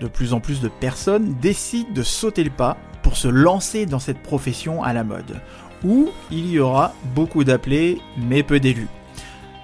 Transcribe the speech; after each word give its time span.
de 0.00 0.06
plus 0.06 0.32
en 0.32 0.40
plus 0.40 0.60
de 0.60 0.68
personnes 0.68 1.34
décident 1.40 1.92
de 1.92 2.02
sauter 2.02 2.44
le 2.44 2.50
pas 2.50 2.76
pour 3.02 3.16
se 3.16 3.28
lancer 3.28 3.86
dans 3.86 3.98
cette 3.98 4.22
profession 4.22 4.82
à 4.82 4.92
la 4.92 5.04
mode, 5.04 5.40
où 5.84 6.08
il 6.30 6.50
y 6.50 6.58
aura 6.58 6.94
beaucoup 7.14 7.44
d'appelés 7.44 8.00
mais 8.16 8.42
peu 8.42 8.60
d'élus. 8.60 8.88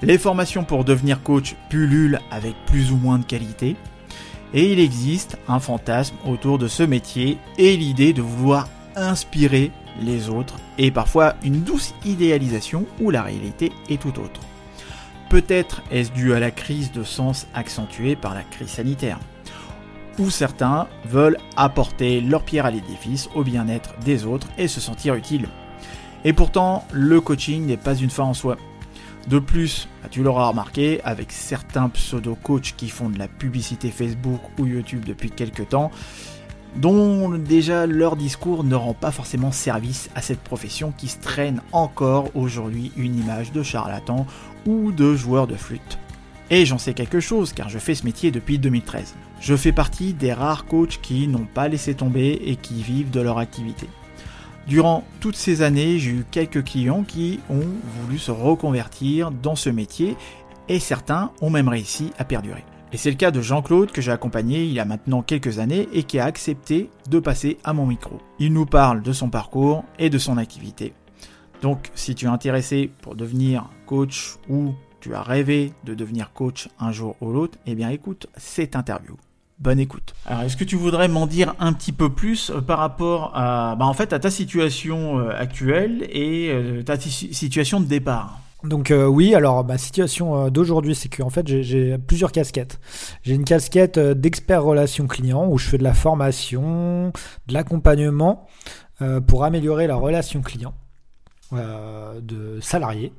Les 0.02 0.18
formations 0.18 0.64
pour 0.64 0.84
devenir 0.84 1.23
coach 1.23 1.56
pullulent 1.68 2.20
avec 2.30 2.54
plus 2.66 2.92
ou 2.92 2.96
moins 2.96 3.18
de 3.18 3.24
qualité, 3.24 3.77
et 4.52 4.73
il 4.73 4.80
existe 4.80 5.38
un 5.48 5.60
fantasme 5.60 6.16
autour 6.27 6.59
de 6.59 6.68
ce 6.68 6.82
métier 6.82 7.38
et 7.59 7.76
l'idée 7.76 8.12
de 8.12 8.23
vouloir 8.23 8.68
inspirer 8.96 9.70
les 10.01 10.28
autres, 10.28 10.56
et 10.78 10.90
parfois 10.90 11.34
une 11.42 11.62
douce 11.62 11.95
idéalisation 12.04 12.87
où 13.01 13.10
la 13.10 13.23
réalité 13.23 13.73
est 13.88 14.01
tout 14.01 14.18
autre. 14.18 14.40
Peut-être 15.28 15.82
est-ce 15.90 16.10
dû 16.10 16.34
à 16.34 16.40
la 16.40 16.51
crise 16.51 16.90
de 16.90 17.04
sens 17.04 17.46
accentuée 17.54 18.16
par 18.16 18.34
la 18.34 18.42
crise 18.42 18.68
sanitaire 18.68 19.20
où 20.19 20.30
certains 20.30 20.87
veulent 21.05 21.38
apporter 21.56 22.20
leur 22.20 22.42
pierre 22.42 22.66
à 22.66 22.70
l'édifice 22.70 23.28
au 23.34 23.42
bien-être 23.42 23.95
des 24.05 24.24
autres 24.24 24.48
et 24.59 24.68
se 24.68 24.80
sentir 24.80 25.14
utile. 25.14 25.48
Et 26.24 26.32
pourtant, 26.32 26.84
le 26.93 27.21
coaching 27.21 27.66
n'est 27.66 27.76
pas 27.76 27.95
une 27.95 28.10
fin 28.10 28.24
en 28.24 28.34
soi. 28.34 28.57
De 29.29 29.38
plus, 29.38 29.88
bah, 30.02 30.09
tu 30.10 30.23
l'auras 30.23 30.49
remarqué, 30.49 31.01
avec 31.04 31.32
certains 31.32 31.88
pseudo-coachs 31.88 32.74
qui 32.76 32.88
font 32.88 33.09
de 33.09 33.18
la 33.18 33.29
publicité 33.29 33.90
Facebook 33.90 34.40
ou 34.59 34.66
YouTube 34.66 35.04
depuis 35.04 35.30
quelques 35.30 35.68
temps, 35.68 35.90
dont 36.77 37.30
déjà 37.30 37.87
leur 37.87 38.16
discours 38.16 38.65
ne 38.65 38.74
rend 38.74 38.95
pas 38.95 39.10
forcément 39.10 39.52
service 39.52 40.09
à 40.15 40.23
cette 40.23 40.40
profession 40.40 40.93
qui 40.96 41.09
se 41.09 41.18
traîne 41.18 41.60
encore 41.73 42.29
aujourd'hui 42.34 42.93
une 42.96 43.18
image 43.18 43.52
de 43.52 43.62
charlatan 43.62 44.27
ou 44.66 44.93
de 44.93 45.15
joueur 45.15 45.46
de 45.46 45.56
flûte. 45.56 45.99
Et 46.51 46.66
j'en 46.66 46.79
sais 46.79 46.95
quelque 46.95 47.21
chose 47.21 47.52
car 47.52 47.68
je 47.68 47.79
fais 47.79 47.95
ce 47.95 48.04
métier 48.04 48.30
depuis 48.30 48.59
2013. 48.59 49.15
Je 49.41 49.57
fais 49.57 49.73
partie 49.73 50.13
des 50.13 50.35
rares 50.35 50.66
coachs 50.66 51.01
qui 51.01 51.27
n'ont 51.27 51.46
pas 51.46 51.69
laissé 51.69 51.95
tomber 51.95 52.43
et 52.45 52.57
qui 52.57 52.83
vivent 52.83 53.10
de 53.10 53.21
leur 53.21 53.38
activité. 53.38 53.88
Durant 54.66 55.02
toutes 55.21 55.37
ces 55.37 55.63
années, 55.63 55.99
j'ai 55.99 56.10
eu 56.10 56.27
quelques 56.30 56.63
clients 56.63 57.02
qui 57.02 57.41
ont 57.49 57.66
voulu 58.01 58.18
se 58.18 58.30
reconvertir 58.30 59.30
dans 59.30 59.57
ce 59.57 59.71
métier 59.71 60.16
et 60.68 60.79
certains 60.79 61.33
ont 61.41 61.49
même 61.49 61.68
réussi 61.68 62.13
à 62.18 62.24
perdurer. 62.24 62.65
Et 62.93 62.99
c'est 62.99 63.11
le 63.11 63.16
cas 63.16 63.30
de 63.30 63.41
Jean-Claude 63.41 63.93
que 63.93 64.03
j'ai 64.03 64.12
accompagné 64.12 64.65
il 64.65 64.72
y 64.72 64.81
a 64.81 64.84
maintenant 64.84 65.22
quelques 65.22 65.59
années 65.59 65.88
et 65.93 66.03
qui 66.03 66.19
a 66.19 66.27
accepté 66.27 66.91
de 67.09 67.19
passer 67.19 67.59
à 67.65 67.72
mon 67.72 67.87
micro. 67.87 68.21
Il 68.38 68.53
nous 68.53 68.66
parle 68.66 69.00
de 69.00 69.12
son 69.12 69.31
parcours 69.31 69.84
et 69.99 70.11
de 70.11 70.19
son 70.19 70.37
activité. 70.37 70.93
Donc 71.62 71.91
si 71.94 72.15
tu 72.15 72.27
es 72.27 72.28
intéressé 72.28 72.91
pour 73.00 73.15
devenir 73.15 73.71
coach 73.87 74.37
ou 74.49 74.75
tu 75.00 75.15
as 75.15 75.22
rêvé 75.22 75.72
de 75.84 75.94
devenir 75.94 76.33
coach 76.33 76.69
un 76.78 76.93
jour 76.93 77.16
ou 77.21 77.33
l'autre, 77.33 77.59
eh 77.65 77.75
bien 77.75 77.88
écoute 77.88 78.27
cette 78.37 78.77
interview. 78.77 79.16
Bonne 79.60 79.78
écoute. 79.78 80.14
Alors, 80.25 80.44
est-ce 80.44 80.56
que 80.56 80.64
tu 80.64 80.76
voudrais 80.76 81.08
m'en 81.08 81.26
dire 81.26 81.54
un 81.58 81.75
petit 81.75 81.92
peu 81.92 82.08
plus 82.08 82.50
euh, 82.50 82.62
par 82.62 82.78
rapport 82.78 83.32
à, 83.34 83.76
bah, 83.78 83.84
en 83.84 83.92
fait, 83.92 84.14
à 84.14 84.19
ta 84.19 84.30
situation 84.30 85.19
euh, 85.19 85.32
actuelle 85.36 86.08
et 86.10 86.48
euh, 86.50 86.82
ta 86.82 86.98
situation 86.98 87.81
de 87.81 87.84
départ? 87.84 88.41
Donc 88.64 88.92
oui, 88.94 89.34
alors 89.34 89.64
ma 89.64 89.78
situation 89.78 90.50
d'aujourd'hui, 90.50 90.94
c'est 90.94 91.09
que 91.09 91.22
en 91.22 91.31
fait 91.31 91.49
j'ai 91.49 91.97
plusieurs 91.97 92.31
casquettes. 92.31 92.78
J'ai 93.22 93.32
une 93.32 93.47
casquette 93.47 93.99
d'expert 93.99 94.62
relation 94.62 95.06
client 95.06 95.49
où 95.49 95.56
je 95.56 95.66
fais 95.66 95.78
de 95.78 95.82
la 95.82 95.94
formation, 95.94 97.10
de 97.47 97.54
l'accompagnement 97.54 98.47
pour 99.26 99.44
améliorer 99.44 99.87
la 99.87 99.97
relation 99.97 100.43
client 100.43 100.75
de 101.53 102.59
salariés 102.60 103.15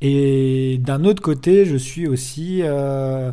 et 0.00 0.78
d'un 0.78 1.04
autre 1.04 1.22
côté, 1.22 1.64
je 1.64 1.76
suis 1.76 2.06
aussi 2.08 2.60
euh, 2.62 3.32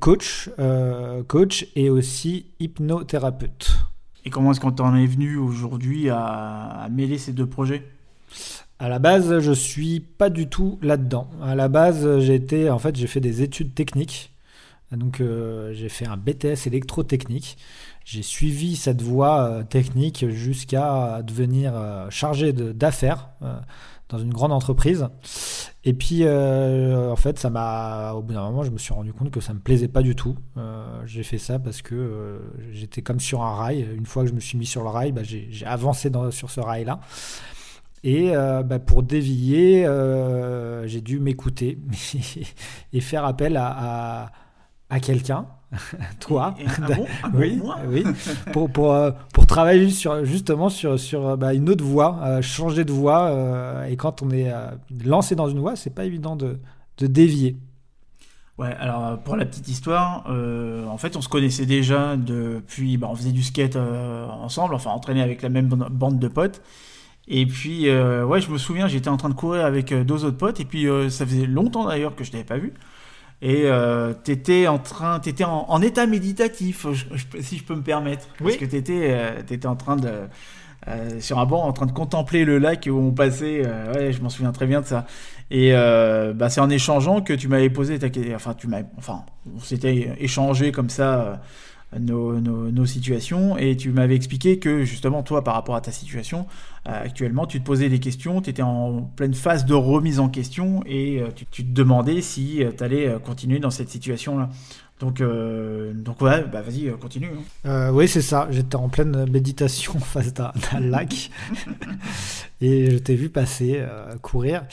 coach, 0.00 0.50
euh, 0.58 1.22
coach 1.22 1.66
et 1.76 1.90
aussi 1.90 2.46
hypnothérapeute. 2.60 3.70
Et 4.24 4.30
comment 4.30 4.52
est-ce 4.52 4.60
qu'on 4.60 4.72
t'en 4.72 4.94
est 4.94 5.06
venu 5.06 5.36
aujourd'hui 5.36 6.10
à, 6.10 6.88
mêler 6.90 7.18
ces 7.18 7.32
deux 7.32 7.46
projets? 7.46 7.82
À 8.78 8.88
la 8.88 8.98
base, 8.98 9.40
je 9.40 9.52
suis 9.52 10.00
pas 10.00 10.30
du 10.30 10.48
tout 10.48 10.78
là-dedans. 10.82 11.30
À 11.42 11.54
la 11.54 11.68
base, 11.68 12.20
j'ai 12.20 12.34
été, 12.34 12.70
en 12.70 12.78
fait, 12.78 12.94
j'ai 12.96 13.06
fait 13.06 13.20
des 13.20 13.42
études 13.42 13.74
techniques. 13.74 14.32
Donc, 14.92 15.20
euh, 15.20 15.72
j'ai 15.74 15.88
fait 15.88 16.06
un 16.06 16.16
BTS 16.16 16.66
électrotechnique. 16.66 17.58
J'ai 18.04 18.22
suivi 18.22 18.76
cette 18.76 19.02
voie 19.02 19.64
technique 19.68 20.28
jusqu'à 20.28 21.22
devenir 21.22 21.74
chargé 22.08 22.52
d'affaires 22.54 23.28
dans 24.08 24.18
une 24.18 24.32
grande 24.32 24.52
entreprise. 24.52 25.08
Et 25.84 25.92
puis, 25.92 26.20
euh, 26.22 27.10
en 27.10 27.16
fait, 27.16 27.38
ça 27.38 27.50
m'a, 27.50 28.12
au 28.12 28.22
bout 28.22 28.32
d'un 28.32 28.42
moment, 28.42 28.62
je 28.62 28.70
me 28.70 28.78
suis 28.78 28.92
rendu 28.92 29.12
compte 29.12 29.30
que 29.30 29.40
ça 29.40 29.52
me 29.52 29.60
plaisait 29.60 29.88
pas 29.88 30.02
du 30.02 30.14
tout. 30.14 30.36
Euh, 30.56 31.02
j'ai 31.06 31.22
fait 31.22 31.38
ça 31.38 31.58
parce 31.58 31.82
que 31.82 31.94
euh, 31.94 32.38
j'étais 32.72 33.02
comme 33.02 33.20
sur 33.20 33.42
un 33.42 33.54
rail. 33.54 33.86
Une 33.96 34.06
fois 34.06 34.24
que 34.24 34.30
je 34.30 34.34
me 34.34 34.40
suis 34.40 34.58
mis 34.58 34.66
sur 34.66 34.82
le 34.82 34.88
rail, 34.88 35.12
bah, 35.12 35.22
j'ai 35.22 35.66
avancé 35.66 36.10
sur 36.30 36.50
ce 36.50 36.60
rail-là. 36.60 37.00
Et 38.04 38.30
bah, 38.30 38.78
pour 38.78 39.02
dévier, 39.02 39.86
j'ai 40.86 41.00
dû 41.00 41.20
m'écouter 41.20 41.78
et 42.92 43.00
faire 43.00 43.24
appel 43.24 43.56
à, 43.56 44.30
à 44.88 45.00
quelqu'un 45.00 45.46
toi, 46.20 46.54
oui, 47.34 47.60
oui, 47.88 48.04
pour, 48.52 48.70
pour, 48.70 48.94
euh, 48.94 49.10
pour 49.34 49.46
travailler 49.46 49.90
sur, 49.90 50.24
justement 50.24 50.70
sur, 50.70 50.98
sur 50.98 51.28
euh, 51.28 51.36
bah, 51.36 51.52
une 51.52 51.68
autre 51.68 51.84
voie, 51.84 52.18
euh, 52.22 52.42
changer 52.42 52.84
de 52.84 52.92
voie. 52.92 53.86
et 53.88 53.96
quand 53.96 54.22
on 54.22 54.30
est 54.30 54.50
lancé 55.04 55.34
dans 55.34 55.48
une 55.48 55.58
voie, 55.58 55.76
c'est 55.76 55.94
pas 55.94 56.04
évident 56.04 56.36
de, 56.36 56.58
de 56.98 57.06
dévier. 57.06 57.58
Ouais, 58.56 58.74
alors 58.80 59.18
pour 59.20 59.36
la 59.36 59.44
petite 59.44 59.68
histoire, 59.68 60.26
en 60.26 60.98
fait, 60.98 61.16
on 61.16 61.20
se 61.20 61.28
connaissait 61.28 61.66
déjà 61.66 62.16
depuis, 62.16 62.96
bah, 62.96 63.08
on 63.10 63.14
faisait 63.14 63.32
du 63.32 63.42
skate 63.42 63.76
ensemble, 63.76 64.74
enfin, 64.74 64.90
entraîné 64.90 65.22
avec 65.22 65.42
la 65.42 65.48
même 65.48 65.68
bande 65.68 66.18
de 66.18 66.28
potes. 66.28 66.62
Et 67.28 67.44
puis, 67.46 67.90
ouais, 67.90 68.40
je 68.40 68.50
me 68.50 68.58
souviens, 68.58 68.88
j'étais 68.88 69.10
en 69.10 69.16
train 69.18 69.28
de 69.28 69.34
courir 69.34 69.64
avec 69.64 69.94
deux 69.94 70.24
autres 70.24 70.38
potes, 70.38 70.60
et 70.60 70.64
puis 70.64 70.86
ça 71.10 71.26
faisait 71.26 71.46
longtemps 71.46 71.86
d'ailleurs 71.86 72.16
que 72.16 72.24
je 72.24 72.32
t'avais 72.32 72.42
pas 72.42 72.58
vu 72.58 72.72
et 73.40 73.62
euh, 73.66 74.14
tu 74.24 74.32
étais 74.32 74.66
en 74.66 74.78
train, 74.78 75.20
t'étais 75.20 75.44
en, 75.44 75.66
en 75.68 75.80
état 75.80 76.06
méditatif, 76.06 76.86
si 77.40 77.58
je 77.58 77.64
peux 77.64 77.76
me 77.76 77.82
permettre, 77.82 78.26
parce 78.38 78.56
que 78.56 78.64
tu 78.64 78.76
étais, 78.76 79.08
euh, 79.10 79.40
étais, 79.40 79.66
en 79.66 79.76
train 79.76 79.96
de 79.96 80.10
euh, 80.86 81.20
sur 81.20 81.38
un 81.38 81.46
banc 81.46 81.64
en 81.64 81.72
train 81.72 81.86
de 81.86 81.92
contempler 81.92 82.44
le 82.44 82.58
lac 82.58 82.88
où 82.90 82.96
on 82.96 83.12
passait. 83.12 83.62
Euh, 83.64 83.92
ouais, 83.92 84.12
je 84.12 84.22
m'en 84.22 84.28
souviens 84.28 84.52
très 84.52 84.66
bien 84.66 84.80
de 84.80 84.86
ça. 84.86 85.06
Et 85.50 85.70
euh, 85.72 86.32
bah, 86.32 86.50
c'est 86.50 86.60
en 86.60 86.70
échangeant 86.70 87.20
que 87.20 87.32
tu 87.32 87.48
m'avais 87.48 87.70
posé 87.70 87.98
ta 87.98 88.06
enfin 88.34 88.54
tu 88.54 88.68
m'as, 88.68 88.82
enfin 88.96 89.24
on 89.54 89.60
s'était 89.60 90.14
échangé 90.18 90.72
comme 90.72 90.90
ça 90.90 91.40
nos, 91.98 92.86
situations. 92.86 93.56
Et 93.56 93.76
tu 93.76 93.90
m'avais 93.90 94.16
expliqué 94.16 94.58
que 94.58 94.84
justement 94.84 95.22
toi 95.22 95.42
par 95.44 95.54
rapport 95.54 95.74
à 95.74 95.80
ta 95.80 95.92
situation 95.92 96.46
euh, 96.88 97.04
actuellement 97.04 97.46
tu 97.46 97.60
te 97.60 97.66
posais 97.66 97.88
des 97.88 98.00
questions, 98.00 98.40
tu 98.40 98.50
étais 98.50 98.62
en 98.62 99.02
pleine 99.02 99.34
phase 99.34 99.64
de 99.66 99.74
remise 99.74 100.20
en 100.20 100.28
question 100.28 100.82
et 100.86 101.20
euh, 101.20 101.28
tu, 101.50 101.64
te 101.64 101.70
demandais 101.70 102.20
si 102.20 102.62
euh, 102.62 102.70
tu 102.76 102.82
allais 102.82 103.14
continuer 103.24 103.58
dans 103.58 103.70
cette 103.70 103.90
situation 103.90 104.48
Donc, 105.00 105.22
donc 105.22 106.20
ouais, 106.20 106.44
bah 106.44 106.60
vas-y, 106.60 106.90
continue. 107.00 107.30
Hein. 107.64 107.90
oui, 107.92 108.08
c'est 108.08 108.22
ça. 108.22 108.48
J'étais 108.50 108.76
en 108.76 108.88
pleine 108.88 109.30
méditation 109.30 109.98
face 110.00 110.34
d'un 110.34 110.52
lac 110.80 111.30
et 112.60 112.90
je 112.90 112.98
t'ai 112.98 113.14
vu 113.14 113.28
passer, 113.28 113.80
courir. 114.22 114.64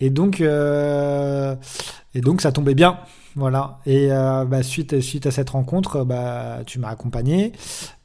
Et 0.00 0.10
donc, 0.10 0.40
et 0.40 2.20
donc 2.20 2.40
ça 2.40 2.50
tombait 2.52 2.74
bien. 2.74 2.98
Voilà. 3.36 3.80
Et 3.84 4.12
euh, 4.12 4.44
bah, 4.44 4.62
suite, 4.62 5.00
suite 5.00 5.26
à 5.26 5.30
cette 5.30 5.50
rencontre, 5.50 6.04
bah, 6.04 6.60
tu 6.66 6.78
m'as 6.78 6.88
accompagné 6.88 7.52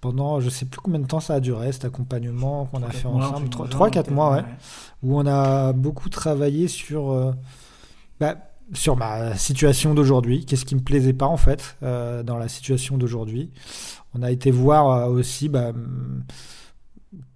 pendant, 0.01 0.39
je 0.39 0.49
sais 0.49 0.65
plus 0.65 0.79
combien 0.81 0.99
de 0.99 1.05
temps 1.05 1.19
ça 1.19 1.35
a 1.35 1.39
duré, 1.39 1.71
cet 1.71 1.85
accompagnement 1.85 2.65
qu'on 2.65 2.81
a 2.83 2.89
fait 2.89 3.07
ensemble. 3.07 3.47
3-4 3.47 4.11
mois, 4.11 4.31
ouais, 4.31 4.43
Où 5.03 5.19
on 5.19 5.27
a 5.27 5.73
beaucoup 5.73 6.09
travaillé 6.09 6.67
sur, 6.67 7.11
euh, 7.11 7.33
bah, 8.19 8.35
sur 8.73 8.95
ma 8.95 9.35
situation 9.35 9.93
d'aujourd'hui. 9.93 10.45
Qu'est-ce 10.45 10.65
qui 10.65 10.75
me 10.75 10.81
plaisait 10.81 11.13
pas, 11.13 11.25
en 11.25 11.37
fait, 11.37 11.75
euh, 11.83 12.23
dans 12.23 12.37
la 12.37 12.47
situation 12.47 12.97
d'aujourd'hui. 12.97 13.51
On 14.13 14.23
a 14.23 14.31
été 14.31 14.51
voir 14.51 15.09
aussi, 15.09 15.49
bah, 15.49 15.71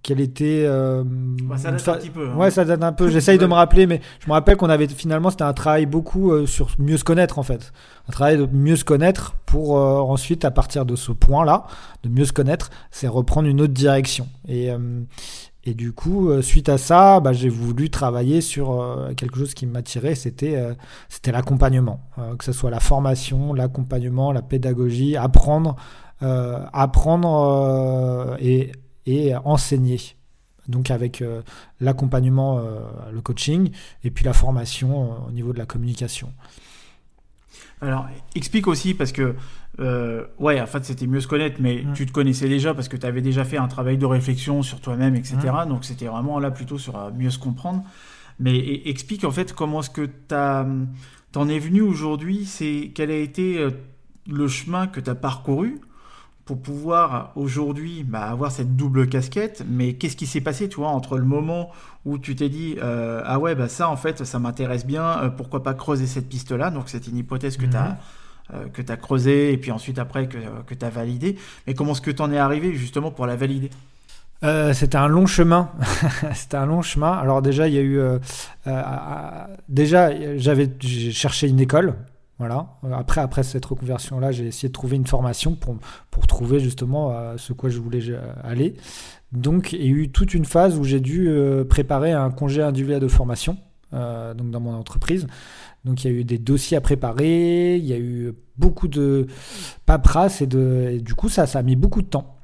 quelle 0.02 0.20
était. 0.20 0.66
Bah, 0.66 1.56
ça 1.56 1.70
date 1.70 1.88
un 1.88 1.94
petit 1.94 2.10
peu. 2.10 2.28
Hein. 2.28 2.36
Ouais, 2.36 2.50
ça 2.50 2.64
date 2.64 2.82
un 2.82 2.92
peu. 2.92 3.08
J'essaye 3.10 3.38
de 3.38 3.46
me 3.46 3.54
rappeler, 3.54 3.86
mais 3.86 4.00
je 4.20 4.26
me 4.26 4.32
rappelle 4.32 4.56
qu'on 4.56 4.70
avait 4.70 4.88
finalement, 4.88 5.30
c'était 5.30 5.44
un 5.44 5.52
travail 5.52 5.86
beaucoup 5.86 6.46
sur 6.46 6.68
mieux 6.78 6.96
se 6.96 7.04
connaître 7.04 7.38
en 7.38 7.44
fait. 7.44 7.72
Un 8.08 8.12
travail 8.12 8.38
de 8.38 8.46
mieux 8.46 8.76
se 8.76 8.84
connaître 8.84 9.34
pour 9.46 9.76
ensuite, 9.76 10.44
à 10.44 10.50
partir 10.50 10.84
de 10.84 10.96
ce 10.96 11.12
point-là, 11.12 11.66
de 12.02 12.08
mieux 12.08 12.24
se 12.24 12.32
connaître, 12.32 12.70
c'est 12.90 13.08
reprendre 13.08 13.48
une 13.48 13.60
autre 13.60 13.72
direction. 13.72 14.26
Et, 14.48 14.70
et 15.66 15.72
du 15.72 15.92
coup, 15.92 16.28
euh, 16.28 16.42
suite 16.42 16.68
à 16.68 16.76
ça, 16.76 17.20
bah, 17.20 17.32
j'ai 17.32 17.48
voulu 17.48 17.88
travailler 17.88 18.42
sur 18.42 18.80
euh, 18.80 19.14
quelque 19.14 19.38
chose 19.38 19.54
qui 19.54 19.64
m'attirait, 19.64 20.14
c'était 20.14 20.56
euh, 20.56 20.74
c'était 21.08 21.32
l'accompagnement, 21.32 22.00
que 22.38 22.44
ce 22.44 22.52
soit 22.52 22.70
la 22.70 22.80
formation, 22.80 23.54
l'accompagnement, 23.54 24.30
la 24.32 24.42
pédagogie, 24.42 25.16
apprendre, 25.16 25.76
apprendre 26.20 28.36
et, 28.40 28.72
et, 29.06 29.36
enseigner. 29.36 30.00
Donc 30.68 30.90
avec 30.90 31.22
l'accompagnement, 31.80 32.62
le 33.12 33.20
coaching, 33.20 33.70
et 34.02 34.10
puis 34.10 34.24
la 34.24 34.32
formation 34.32 35.26
au 35.26 35.30
niveau 35.30 35.52
de 35.52 35.58
la 35.58 35.66
communication. 35.66 36.32
Alors, 37.82 38.06
explique 38.34 38.66
aussi, 38.66 38.94
parce 38.94 39.12
que, 39.12 39.34
euh, 39.80 40.24
ouais, 40.38 40.60
en 40.60 40.66
fait, 40.66 40.84
c'était 40.84 41.06
mieux 41.06 41.20
se 41.20 41.28
connaître, 41.28 41.56
mais 41.60 41.82
mm. 41.82 41.94
tu 41.94 42.06
te 42.06 42.12
connaissais 42.12 42.48
déjà 42.48 42.74
parce 42.74 42.88
que 42.88 42.96
tu 42.96 43.06
avais 43.06 43.22
déjà 43.22 43.44
fait 43.44 43.56
un 43.56 43.68
travail 43.68 43.98
de 43.98 44.06
réflexion 44.06 44.62
sur 44.62 44.80
toi-même, 44.80 45.16
etc. 45.16 45.36
Mm. 45.64 45.68
Donc, 45.68 45.84
c'était 45.84 46.06
vraiment 46.06 46.38
là 46.38 46.50
plutôt 46.50 46.78
sur 46.78 46.96
euh, 46.96 47.10
mieux 47.16 47.30
se 47.30 47.38
comprendre. 47.38 47.82
Mais 48.40 48.82
explique, 48.86 49.24
en 49.24 49.30
fait, 49.30 49.52
comment 49.52 49.80
est-ce 49.80 49.90
que 49.90 50.06
tu 50.06 50.34
t'en 51.32 51.48
es 51.48 51.58
venu 51.58 51.82
aujourd'hui, 51.82 52.46
c'est 52.46 52.92
quel 52.94 53.10
a 53.10 53.16
été 53.16 53.58
euh, 53.58 53.70
le 54.28 54.48
chemin 54.48 54.86
que 54.86 55.00
tu 55.00 55.10
as 55.10 55.14
parcouru 55.14 55.80
pour 56.44 56.60
pouvoir 56.60 57.32
aujourd'hui 57.36 58.04
bah, 58.04 58.26
avoir 58.26 58.50
cette 58.52 58.76
double 58.76 59.08
casquette? 59.08 59.64
Mais 59.68 59.94
qu'est-ce 59.94 60.16
qui 60.16 60.26
s'est 60.26 60.40
passé, 60.40 60.68
tu 60.68 60.76
vois, 60.76 60.88
entre 60.88 61.18
le 61.18 61.24
moment 61.24 61.70
où 62.04 62.18
tu 62.18 62.36
t'es 62.36 62.48
dit 62.48 62.76
euh, 62.82 63.22
ah 63.24 63.38
ouais 63.38 63.54
bah 63.54 63.68
ça 63.68 63.88
en 63.88 63.96
fait 63.96 64.24
ça 64.24 64.38
m'intéresse 64.38 64.84
bien, 64.84 65.22
euh, 65.22 65.30
pourquoi 65.30 65.62
pas 65.62 65.74
creuser 65.74 66.06
cette 66.06 66.28
piste-là? 66.28 66.70
Donc 66.70 66.84
c'est 66.88 67.06
une 67.06 67.16
hypothèse 67.16 67.56
que 67.56 67.66
tu 67.66 67.76
as 67.76 67.98
que 68.72 68.82
tu 68.82 68.92
as 68.92 68.96
creusée 68.96 69.52
et 69.52 69.56
puis 69.56 69.70
ensuite 69.72 69.98
après 69.98 70.28
que, 70.28 70.38
que 70.66 70.74
tu 70.74 70.84
as 70.84 70.90
validé. 70.90 71.36
Mais 71.66 71.74
comment 71.74 71.92
est-ce 71.92 72.02
que 72.02 72.10
tu 72.10 72.22
en 72.22 72.30
es 72.30 72.38
arrivé 72.38 72.74
justement 72.74 73.10
pour 73.10 73.26
la 73.26 73.36
valider? 73.36 73.70
C'était 74.74 74.98
un 74.98 75.08
long 75.08 75.26
chemin. 75.26 75.70
c'était 76.34 76.58
un 76.58 76.66
long 76.66 76.82
chemin. 76.82 77.12
Alors 77.12 77.40
déjà, 77.40 77.68
il 77.68 77.74
y 77.74 77.78
a 77.78 77.82
eu, 77.82 78.00
déjà, 79.68 80.10
j'avais, 80.36 80.70
cherché 80.80 81.48
une 81.48 81.60
école 81.60 81.94
voilà. 82.38 82.66
Après, 82.92 83.20
après 83.20 83.42
cette 83.44 83.64
reconversion-là, 83.64 84.32
j'ai 84.32 84.46
essayé 84.46 84.68
de 84.68 84.72
trouver 84.72 84.96
une 84.96 85.06
formation 85.06 85.54
pour, 85.54 85.76
pour 86.10 86.26
trouver 86.26 86.58
justement 86.58 87.12
euh, 87.12 87.36
ce 87.36 87.52
quoi 87.52 87.70
je 87.70 87.78
voulais 87.78 88.10
euh, 88.10 88.20
aller. 88.42 88.74
Donc, 89.32 89.72
il 89.72 89.82
y 89.82 89.86
a 89.86 89.90
eu 89.90 90.10
toute 90.10 90.34
une 90.34 90.44
phase 90.44 90.76
où 90.76 90.84
j'ai 90.84 91.00
dû 91.00 91.28
euh, 91.28 91.64
préparer 91.64 92.12
un 92.12 92.30
congé 92.30 92.62
individuel 92.62 93.00
de 93.00 93.08
formation 93.08 93.56
donc 94.34 94.50
dans 94.50 94.60
mon 94.60 94.74
entreprise. 94.74 95.26
Donc, 95.84 96.04
il 96.04 96.10
y 96.10 96.14
a 96.14 96.18
eu 96.18 96.24
des 96.24 96.38
dossiers 96.38 96.76
à 96.76 96.80
préparer, 96.80 97.76
il 97.76 97.84
y 97.84 97.92
a 97.92 97.98
eu 97.98 98.34
beaucoup 98.56 98.88
de 98.88 99.26
paperasse 99.86 100.40
et, 100.40 100.46
de, 100.46 100.98
du 101.00 101.14
coup, 101.14 101.28
ça, 101.28 101.46
ça 101.46 101.58
a 101.58 101.62
mis 101.62 101.76
beaucoup 101.76 102.02
de 102.02 102.08
temps. 102.08 102.36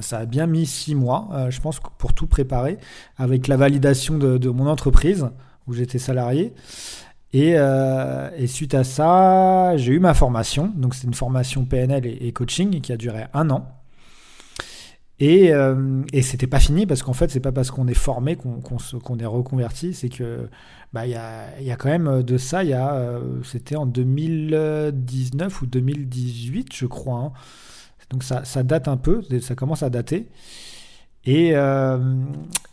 Ça 0.00 0.18
a 0.18 0.26
bien 0.26 0.46
mis 0.46 0.64
six 0.64 0.94
mois, 0.94 1.28
je 1.50 1.60
pense, 1.60 1.80
pour 1.98 2.14
tout 2.14 2.26
préparer, 2.26 2.78
avec 3.18 3.48
la 3.48 3.56
validation 3.56 4.16
de, 4.16 4.38
de 4.38 4.48
mon 4.48 4.66
entreprise 4.66 5.28
où 5.66 5.74
j'étais 5.74 5.98
salarié. 5.98 6.54
Euh, 7.34 8.30
et, 8.36 8.46
suite 8.46 8.74
à 8.74 8.84
ça, 8.84 9.76
j'ai 9.76 9.92
eu 9.92 10.00
ma 10.00 10.14
formation. 10.14 10.70
Donc, 10.74 10.94
c'est 10.94 11.06
une 11.06 11.14
formation 11.14 11.64
PNL 11.64 12.06
et, 12.06 12.32
coaching 12.32 12.80
qui 12.80 12.92
a 12.92 12.96
duré 12.96 13.24
un 13.32 13.50
an. 13.50 13.66
Et, 15.22 15.54
euh, 15.54 16.02
et 16.12 16.20
c'était 16.20 16.48
pas 16.48 16.58
fini 16.58 16.84
parce 16.84 17.04
qu'en 17.04 17.12
fait, 17.12 17.30
c'est 17.30 17.38
pas 17.38 17.52
parce 17.52 17.70
qu'on 17.70 17.86
est 17.86 17.94
formé 17.94 18.34
qu'on 18.34 19.18
est 19.20 19.24
reconverti. 19.24 19.94
C'est 19.94 20.08
que 20.08 20.48
bah, 20.92 21.06
il 21.06 21.12
y, 21.12 21.14
a, 21.70 21.76
quand 21.76 21.90
même 21.90 22.24
de 22.24 22.36
ça. 22.36 22.64
Il 22.64 22.70
y 22.70 22.72
a, 22.72 22.94
euh, 22.94 23.40
c'était 23.44 23.76
en 23.76 23.86
2019 23.86 25.62
ou 25.62 25.66
2018, 25.66 26.74
je 26.74 26.86
crois. 26.86 27.18
Hein. 27.18 27.32
Donc, 28.10 28.24
ça, 28.24 28.62
date 28.64 28.88
un 28.88 28.96
peu. 28.96 29.22
Ça 29.42 29.54
commence 29.54 29.84
à 29.84 29.90
dater. 29.90 30.28
Et, 31.24 31.52
euh, 31.54 32.24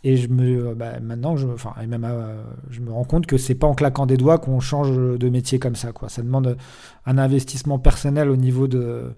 et 0.02 0.16
je 0.16 0.26
me, 0.26 0.74
bah, 0.74 0.98
maintenant, 0.98 1.36
je, 1.36 1.46
enfin, 1.46 1.72
même, 1.86 2.04
euh, 2.04 2.42
je 2.68 2.80
me 2.80 2.90
rends 2.90 3.04
compte 3.04 3.26
que 3.26 3.38
c'est 3.38 3.54
pas 3.54 3.68
en 3.68 3.74
claquant 3.74 4.06
des 4.06 4.16
doigts 4.16 4.38
qu'on 4.38 4.58
change 4.58 4.90
de 4.90 5.28
métier 5.28 5.60
comme 5.60 5.76
ça. 5.76 5.92
Quoi. 5.92 6.08
Ça 6.08 6.22
demande 6.22 6.56
un 7.06 7.16
investissement 7.16 7.78
personnel 7.78 8.28
au 8.28 8.34
niveau 8.34 8.66
de, 8.66 9.12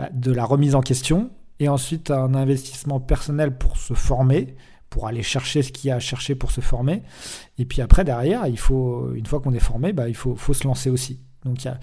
bah, 0.00 0.08
de 0.12 0.32
la 0.32 0.44
remise 0.44 0.74
en 0.74 0.80
question, 0.80 1.30
et 1.60 1.68
ensuite 1.68 2.10
un 2.10 2.34
investissement 2.34 3.00
personnel 3.00 3.56
pour 3.56 3.76
se 3.76 3.94
former, 3.94 4.56
pour 4.90 5.06
aller 5.06 5.22
chercher 5.22 5.62
ce 5.62 5.72
qu'il 5.72 5.88
y 5.88 5.90
a 5.90 5.96
à 5.96 6.00
chercher 6.00 6.34
pour 6.34 6.50
se 6.50 6.60
former. 6.60 7.02
Et 7.58 7.64
puis 7.64 7.82
après, 7.82 8.04
derrière, 8.04 8.46
il 8.46 8.58
faut, 8.58 9.12
une 9.14 9.26
fois 9.26 9.40
qu'on 9.40 9.52
est 9.52 9.58
formé, 9.58 9.92
bah, 9.92 10.08
il 10.08 10.16
faut, 10.16 10.36
faut 10.36 10.54
se 10.54 10.66
lancer 10.66 10.90
aussi. 10.90 11.20
Donc 11.44 11.64
il 11.64 11.68
y 11.68 11.70
a, 11.70 11.78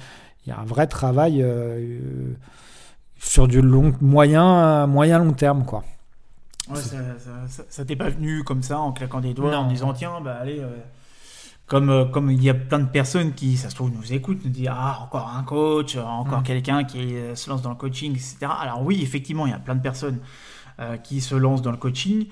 y 0.47 0.51
a, 0.51 0.59
un 0.59 0.65
vrai 0.65 0.87
travail 0.87 1.41
euh, 1.41 2.33
sur 3.17 3.47
du 3.47 3.61
long, 3.61 3.93
moyen, 4.01 4.87
moyen 4.87 5.19
long 5.19 5.33
terme, 5.33 5.65
quoi. 5.65 5.83
Ouais, 6.69 6.79
ça, 6.79 6.97
ça, 7.49 7.63
ça, 7.67 7.85
t'est 7.85 7.97
pas 7.97 8.09
venu 8.09 8.43
comme 8.43 8.63
ça 8.63 8.79
en 8.79 8.93
claquant 8.93 9.19
des 9.19 9.33
doigts 9.33 9.57
en 9.57 9.67
disant 9.67 9.91
tiens 9.91 10.21
bah 10.21 10.37
allez 10.39 10.59
euh, 10.61 10.69
comme 11.73 11.89
euh, 11.89 12.05
comme 12.05 12.29
il 12.29 12.43
y 12.43 12.49
a 12.49 12.53
plein 12.53 12.79
de 12.79 12.89
personnes 12.89 13.33
qui 13.33 13.57
ça 13.57 13.69
se 13.69 13.75
trouve 13.75 13.91
nous 13.91 14.13
écoutent 14.13 14.43
nous 14.45 14.51
disent 14.51 14.69
ah 14.71 14.99
encore 15.01 15.33
un 15.35 15.43
coach 15.43 15.97
encore 15.97 16.41
mm. 16.41 16.43
quelqu'un 16.43 16.83
qui 16.83 17.15
euh, 17.15 17.35
se 17.35 17.49
lance 17.49 17.61
dans 17.61 17.71
le 17.71 17.75
coaching 17.75 18.11
etc 18.11 18.37
alors 18.59 18.83
oui 18.83 19.01
effectivement 19.01 19.45
il 19.47 19.51
y 19.51 19.55
a 19.55 19.59
plein 19.59 19.75
de 19.75 19.81
personnes 19.81 20.19
qui 21.03 21.21
se 21.21 21.35
lancent 21.35 21.61
dans 21.61 21.69
le 21.69 21.77
coaching 21.77 22.25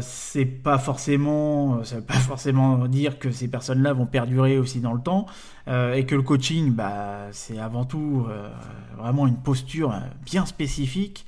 c'est 0.00 0.44
pas 0.44 0.76
forcément 0.76 1.84
ça 1.84 1.96
veut 1.96 2.02
pas 2.02 2.14
forcément 2.32 2.88
dire 2.88 3.20
que 3.20 3.30
ces 3.30 3.46
personnes 3.46 3.80
là 3.82 3.92
vont 3.92 4.06
perdurer 4.06 4.58
aussi 4.58 4.80
dans 4.80 4.92
le 4.92 5.00
temps 5.00 5.26
et 5.68 6.04
que 6.04 6.16
le 6.16 6.22
coaching 6.22 6.72
bah 6.72 7.28
c'est 7.30 7.60
avant 7.60 7.84
tout 7.84 8.26
vraiment 8.98 9.28
une 9.28 9.36
posture 9.36 9.94
bien 10.24 10.46
spécifique 10.46 11.24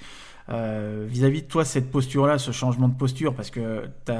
euh, 0.48 1.06
vis-à-vis 1.08 1.42
de 1.42 1.46
toi, 1.46 1.64
cette 1.64 1.90
posture-là, 1.90 2.38
ce 2.38 2.50
changement 2.50 2.88
de 2.88 2.96
posture, 2.96 3.34
parce 3.34 3.50
que 3.50 3.88
tu 4.04 4.12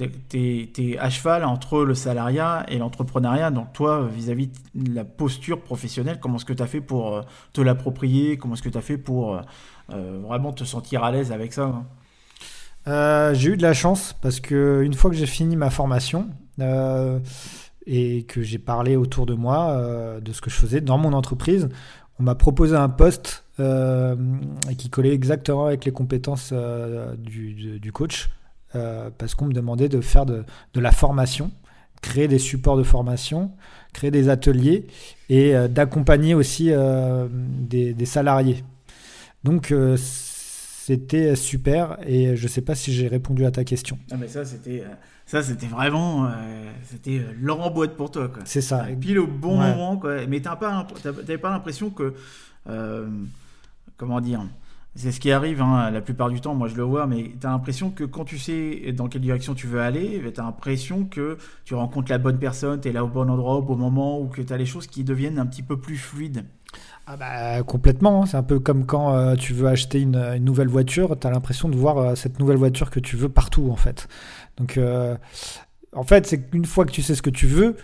es, 0.00 0.98
à 0.98 1.10
cheval 1.10 1.44
entre 1.44 1.84
le 1.84 1.94
salariat 1.94 2.64
et 2.68 2.78
l'entrepreneuriat. 2.78 3.50
Donc 3.50 3.72
toi, 3.72 4.08
vis-à-vis 4.12 4.50
de 4.74 4.94
la 4.94 5.04
posture 5.04 5.60
professionnelle, 5.60 6.18
comment 6.20 6.36
est-ce 6.36 6.44
que 6.44 6.52
tu 6.52 6.62
as 6.62 6.66
fait 6.66 6.80
pour 6.80 7.14
euh, 7.14 7.22
te 7.52 7.60
l'approprier? 7.60 8.36
Comment 8.36 8.54
est-ce 8.54 8.62
que 8.62 8.68
tu 8.68 8.78
as 8.78 8.82
fait 8.82 8.98
pour 8.98 9.36
euh, 9.36 10.20
vraiment 10.22 10.52
te 10.52 10.64
sentir 10.64 11.04
à 11.04 11.12
l'aise 11.12 11.32
avec 11.32 11.52
ça 11.52 11.72
hein? 12.86 13.32
J'ai 13.34 13.50
eu 13.50 13.56
de 13.56 13.62
la 13.62 13.72
chance 13.72 14.14
parce 14.20 14.40
que 14.40 14.82
une 14.84 14.94
fois 14.94 15.10
que 15.10 15.16
j'ai 15.16 15.26
fini 15.26 15.56
ma 15.56 15.70
formation 15.70 16.28
et 17.86 18.24
que 18.24 18.42
j'ai 18.42 18.58
parlé 18.58 18.96
autour 18.96 19.24
de 19.24 19.32
moi 19.32 20.20
de 20.20 20.32
ce 20.32 20.42
que 20.42 20.50
je 20.50 20.56
faisais 20.56 20.82
dans 20.82 20.98
mon 20.98 21.14
entreprise, 21.14 21.70
on 22.18 22.22
m'a 22.22 22.34
proposé 22.34 22.76
un 22.76 22.88
poste 22.88 23.44
euh, 23.60 24.16
qui 24.78 24.90
collait 24.90 25.12
exactement 25.12 25.66
avec 25.66 25.84
les 25.84 25.92
compétences 25.92 26.50
euh, 26.52 27.14
du, 27.16 27.92
coach, 27.92 28.30
euh, 28.74 29.10
parce 29.16 29.34
qu'on 29.34 29.46
me 29.46 29.52
demandait 29.52 29.88
de 29.88 30.00
faire 30.00 30.26
de, 30.26 30.44
la 30.74 30.92
formation, 30.92 31.50
créer 32.02 32.28
des 32.28 32.38
supports 32.38 32.76
de 32.76 32.82
formation, 32.82 33.52
créer 33.92 34.10
des 34.10 34.28
ateliers 34.28 34.86
et 35.28 35.54
d'accompagner 35.68 36.34
aussi 36.34 36.70
des, 36.70 38.06
salariés. 38.06 38.64
Donc 39.42 39.72
c'était 39.96 41.36
super 41.36 41.98
et 42.06 42.36
je 42.36 42.42
ne 42.42 42.48
sais 42.48 42.60
pas 42.60 42.74
si 42.74 42.92
j'ai 42.92 43.08
répondu 43.08 43.44
à 43.46 43.50
ta 43.50 43.64
question. 43.64 43.98
Ah 44.10 44.16
mais 44.18 44.28
ça 44.28 44.44
c'était 44.44 44.84
ça 45.24 45.42
c'était 45.42 45.66
vraiment 45.66 46.30
c'était 46.82 47.22
Laurent 47.40 47.70
Boîte 47.70 47.96
pour 47.96 48.10
toi 48.10 48.30
C'est 48.44 48.60
ça. 48.60 48.90
Et 48.90 48.96
puis 48.96 49.12
le 49.14 49.24
bon 49.24 49.56
moment 49.56 49.96
quoi. 49.96 50.26
Mais 50.26 50.40
t'as 50.40 50.56
pas 50.56 50.86
pas 51.40 51.50
l'impression 51.50 51.90
que 51.90 52.12
comment 53.96 54.20
dire 54.20 54.42
c'est 54.96 55.10
ce 55.10 55.18
qui 55.18 55.32
arrive 55.32 55.60
hein, 55.60 55.90
la 55.90 56.00
plupart 56.00 56.30
du 56.30 56.40
temps, 56.40 56.54
moi 56.54 56.68
je 56.68 56.76
le 56.76 56.84
vois, 56.84 57.06
mais 57.06 57.32
tu 57.40 57.46
as 57.46 57.50
l'impression 57.50 57.90
que 57.90 58.04
quand 58.04 58.24
tu 58.24 58.38
sais 58.38 58.92
dans 58.92 59.08
quelle 59.08 59.22
direction 59.22 59.54
tu 59.54 59.66
veux 59.66 59.80
aller, 59.80 60.22
tu 60.32 60.40
as 60.40 60.44
l'impression 60.44 61.04
que 61.04 61.36
tu 61.64 61.74
rencontres 61.74 62.10
la 62.10 62.18
bonne 62.18 62.38
personne, 62.38 62.80
tu 62.80 62.88
es 62.88 62.92
là 62.92 63.04
au 63.04 63.08
bon 63.08 63.28
endroit 63.28 63.56
au 63.56 63.62
bon 63.62 63.76
moment, 63.76 64.20
ou 64.20 64.28
que 64.28 64.40
tu 64.40 64.52
as 64.52 64.56
les 64.56 64.66
choses 64.66 64.86
qui 64.86 65.02
deviennent 65.02 65.38
un 65.38 65.46
petit 65.46 65.62
peu 65.62 65.78
plus 65.78 65.96
fluides. 65.96 66.44
Ah 67.06 67.16
bah, 67.16 67.62
complètement, 67.64 68.22
hein. 68.22 68.26
c'est 68.26 68.36
un 68.36 68.42
peu 68.42 68.58
comme 68.58 68.86
quand 68.86 69.14
euh, 69.14 69.36
tu 69.36 69.52
veux 69.52 69.68
acheter 69.68 70.00
une, 70.00 70.36
nouvelle 70.38 70.68
voiture, 70.68 71.18
tu 71.18 71.26
as 71.26 71.30
l'impression 71.30 71.68
de 71.68 71.76
voir 71.76 71.98
euh, 71.98 72.14
cette 72.14 72.38
nouvelle 72.38 72.56
voiture 72.56 72.90
que 72.90 73.00
tu 73.00 73.16
veux 73.16 73.28
partout 73.28 73.70
en 73.70 73.76
fait. 73.76 74.08
Donc 74.56 74.78
euh, 74.78 75.16
en 75.92 76.04
fait, 76.04 76.26
c'est 76.26 76.40
qu'une 76.40 76.64
fois 76.64 76.84
que 76.86 76.92
tu 76.92 77.02
sais 77.02 77.14
ce 77.14 77.22
que 77.22 77.30
tu 77.30 77.46
veux, 77.46 77.76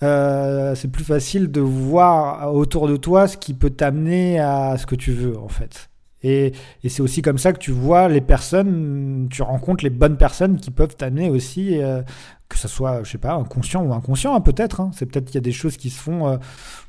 c'est 0.00 0.90
plus 0.90 1.04
facile 1.04 1.50
de 1.50 1.60
voir 1.62 2.54
autour 2.54 2.88
de 2.88 2.96
toi 2.96 3.26
ce 3.26 3.38
qui 3.38 3.54
peut 3.54 3.70
t'amener 3.70 4.38
à 4.38 4.76
ce 4.76 4.84
que 4.86 4.94
tu 4.94 5.12
veux 5.12 5.38
en 5.38 5.48
fait. 5.48 5.88
Et, 6.24 6.52
c'est 6.88 7.02
aussi 7.02 7.20
comme 7.20 7.36
ça 7.36 7.52
que 7.52 7.58
tu 7.58 7.70
vois 7.70 8.08
les 8.08 8.22
personnes, 8.22 9.28
tu 9.30 9.42
rencontres 9.42 9.84
les 9.84 9.90
bonnes 9.90 10.16
personnes 10.16 10.56
qui 10.56 10.70
peuvent 10.70 10.96
t'amener 10.96 11.28
aussi, 11.28 11.80
euh, 11.80 12.02
que 12.48 12.56
ce 12.56 12.66
soit, 12.66 13.04
je 13.04 13.10
sais 13.10 13.18
pas, 13.18 13.34
inconscient 13.34 13.84
ou 13.84 13.92
inconscient, 13.92 14.34
hein, 14.34 14.40
peut-être. 14.40 14.80
Hein. 14.80 14.90
C'est 14.94 15.04
peut-être 15.04 15.26
qu'il 15.26 15.34
y 15.34 15.38
a 15.38 15.42
des 15.42 15.52
choses 15.52 15.76
qui 15.76 15.90
se 15.90 16.00
font, 16.00 16.26
euh, 16.26 16.36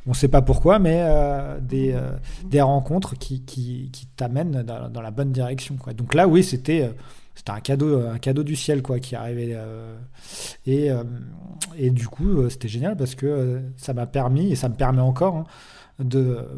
on 0.07 0.11
ne 0.11 0.15
sait 0.15 0.29
pas 0.29 0.41
pourquoi, 0.41 0.79
mais 0.79 0.99
euh, 1.01 1.59
des, 1.59 1.99
des 2.45 2.61
rencontres 2.61 3.17
qui, 3.17 3.41
qui, 3.41 4.07
t'amènent 4.15 4.63
dans, 4.63 5.01
la 5.01 5.11
bonne 5.11 5.33
direction. 5.33 5.75
Donc 5.97 6.13
là, 6.13 6.27
oui, 6.27 6.43
c'était 6.43 6.89
c'était 7.37 7.51
un 7.51 7.59
cadeau, 7.59 8.07
un 8.07 8.17
cadeau 8.17 8.43
du 8.43 8.55
ciel 8.55 8.81
quoi 8.81 8.99
qui 8.99 9.13
arrivait. 9.13 9.57
et, 10.65 10.89
et 11.77 11.89
du 11.89 12.07
coup, 12.07 12.49
c'était 12.49 12.69
génial 12.69 12.95
parce 12.95 13.15
que 13.15 13.61
ça 13.75 13.93
m'a 13.93 14.07
permis 14.07 14.53
et 14.53 14.55
ça 14.55 14.69
me 14.69 14.75
permet 14.75 15.01
encore. 15.01 15.35
Hein, 15.35 15.45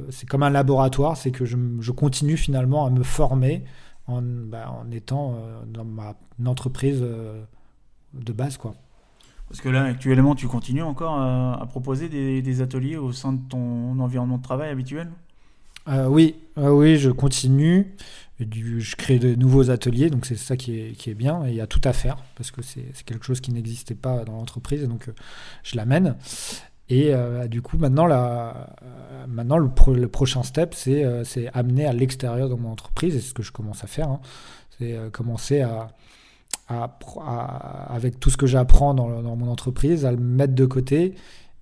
c'est 0.10 0.28
comme 0.28 0.44
un 0.44 0.50
laboratoire, 0.50 1.18
c'est 1.18 1.32
que 1.32 1.46
je, 1.46 1.58
je, 1.80 1.92
continue 1.92 2.38
finalement 2.38 2.86
à 2.86 2.90
me 2.90 3.04
former 3.04 3.64
en, 4.08 4.22
bah, 4.22 4.72
en 4.72 4.90
étant 4.92 5.36
euh, 5.36 5.62
dans 5.68 5.86
ma 5.86 6.16
entreprise 6.46 7.00
euh, 7.02 7.44
de 8.14 8.34
base, 8.34 8.58
quoi. 8.58 8.74
Parce 9.50 9.62
que 9.62 9.70
là, 9.70 9.84
actuellement, 9.84 10.36
tu 10.36 10.48
continues 10.48 10.82
encore 10.82 11.18
à, 11.18 11.66
proposer 11.70 12.10
des, 12.10 12.42
des, 12.42 12.62
ateliers 12.62 12.98
au 12.98 13.14
sein 13.14 13.32
de 13.32 13.40
ton 13.48 13.98
environnement 14.00 14.38
de 14.38 14.44
travail 14.44 14.70
habituel? 14.70 15.10
Euh, 15.88 16.08
Oui, 16.08 16.36
oui, 16.58 16.98
je 16.98 17.10
continue. 17.10 17.96
je 18.42 18.96
crée 18.98 19.20
de 19.20 19.36
nouveaux 19.36 19.70
ateliers, 19.70 20.10
donc 20.10 20.26
c'est 20.26 20.36
ça 20.36 20.58
qui 20.58 20.78
est, 20.78 20.92
qui 20.98 21.12
est, 21.12 21.14
bien. 21.14 21.46
Et 21.46 21.52
il 21.52 21.56
y 21.56 21.62
a 21.62 21.68
tout 21.68 21.80
à 21.86 21.94
faire, 21.94 22.18
parce 22.36 22.52
que 22.52 22.62
c'est 22.62 22.92
quelque 23.06 23.24
chose 23.24 23.40
qui 23.40 23.54
n'existait 23.54 23.96
pas 23.96 24.26
dans 24.26 24.34
l'entreprise, 24.34 24.84
et 24.84 24.88
donc 24.88 25.10
je 25.64 25.78
l'amène. 25.78 26.18
Et 26.90 27.14
euh, 27.14 27.48
du 27.48 27.62
coup, 27.62 27.78
maintenant, 27.78 28.06
la, 28.06 28.72
euh, 28.82 29.28
maintenant 29.28 29.58
le, 29.58 29.70
le, 29.94 30.08
prochain 30.08 30.44
step, 30.44 30.74
c'est 30.74 31.04
euh, 31.04 31.24
amener 31.54 31.86
à 31.86 31.94
l'extérieur 31.94 32.50
de 32.50 32.56
mon 32.56 32.72
entreprise, 32.72 33.16
et 33.16 33.20
c'est 33.20 33.30
ce 33.30 33.34
que 33.34 33.44
je 33.44 33.52
commence 33.52 33.84
à 33.84 33.88
faire. 33.88 34.10
Hein. 34.10 34.22
C'est 34.78 34.94
euh, 34.94 35.10
commencer 35.10 35.62
à, 35.62 35.90
à, 36.70 36.98
à, 37.20 37.94
avec 37.94 38.20
tout 38.20 38.30
ce 38.30 38.38
que 38.38 38.48
j'apprends 38.48 38.94
dans, 38.94 39.22
dans, 39.22 39.36
mon 39.36 39.50
entreprise, 39.50 40.06
à 40.06 40.12
le 40.12 40.18
mettre 40.18 40.56
de 40.56 40.66
côté 40.66 41.16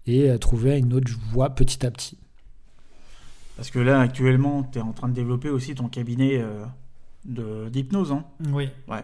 et 0.05 0.37
trouver 0.37 0.77
une 0.77 0.93
autre 0.93 1.11
voie 1.31 1.49
petit 1.49 1.83
à 1.83 1.89
petit. 1.89 2.19
Parce 3.55 3.71
que 3.71 3.79
là, 3.79 3.99
actuellement, 4.01 4.61
tu 4.61 4.77
es 4.77 4.81
en 4.81 4.93
train 4.93 5.07
de 5.07 5.13
développer 5.13 5.49
aussi 5.49 5.73
ton 5.73 5.87
cabinet 5.87 6.43
d'hypnose. 7.25 8.11
Hein 8.11 8.23
oui. 8.51 8.69
Ouais. 8.87 9.01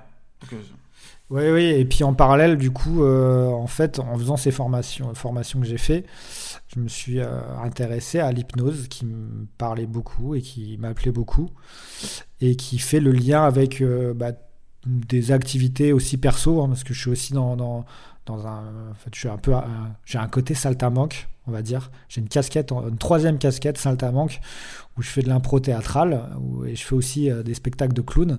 Oui, 1.32 1.50
oui, 1.50 1.64
et 1.64 1.86
puis 1.86 2.04
en 2.04 2.14
parallèle, 2.14 2.58
du 2.58 2.72
coup, 2.72 3.06
euh, 3.06 3.48
en 3.48 3.66
fait, 3.66 4.00
en 4.00 4.18
faisant 4.18 4.36
ces 4.36 4.52
formations, 4.52 5.14
formations 5.16 5.62
que 5.62 5.66
j'ai 5.66 5.78
fait, 5.78 6.06
je 6.68 6.78
me 6.82 6.90
suis 6.90 7.22
euh, 7.22 7.40
intéressé 7.64 8.20
à 8.20 8.34
l'hypnose 8.34 8.90
qui 8.90 9.06
me 9.06 9.48
parlait 9.58 9.86
beaucoup 9.86 10.36
et 10.36 10.42
qui 10.42 10.78
m'appelait 10.78 11.14
beaucoup 11.14 11.50
et 12.42 12.58
qui 12.58 12.80
fait 12.80 13.00
le 13.00 13.14
lien 13.14 13.46
avec 13.46 13.82
euh, 13.82 14.14
bah, 14.14 14.34
des 14.86 15.32
activités 15.32 15.94
aussi 15.94 16.18
perso, 16.18 16.62
hein, 16.62 16.68
parce 16.68 16.84
que 16.84 16.94
je 16.94 17.00
suis 17.00 17.12
aussi 17.12 17.32
dans, 17.32 17.56
dans, 17.56 17.86
un, 18.46 18.90
en 18.92 18.94
fait, 18.96 19.12
je 19.14 19.20
suis 19.20 19.30
un 19.30 19.38
peu, 19.38 19.54
j'ai 20.04 20.18
un 20.18 20.28
côté 20.28 20.54
saltamanque, 20.54 21.30
on 21.48 21.52
va 21.52 21.62
dire. 21.62 21.92
J'ai 22.10 22.20
une 22.20 22.28
casquette, 22.28 22.74
une 22.74 22.98
troisième 22.98 23.38
casquette 23.38 23.78
saltamanque 23.78 24.42
où 24.98 25.02
je 25.02 25.08
fais 25.08 25.22
de 25.22 25.30
l'impro 25.30 25.62
théâtral 25.62 26.30
et 26.68 26.76
je 26.76 26.84
fais 26.84 26.96
aussi 26.96 27.30
des 27.46 27.54
spectacles 27.54 27.94
de 27.94 28.02
clown. 28.02 28.38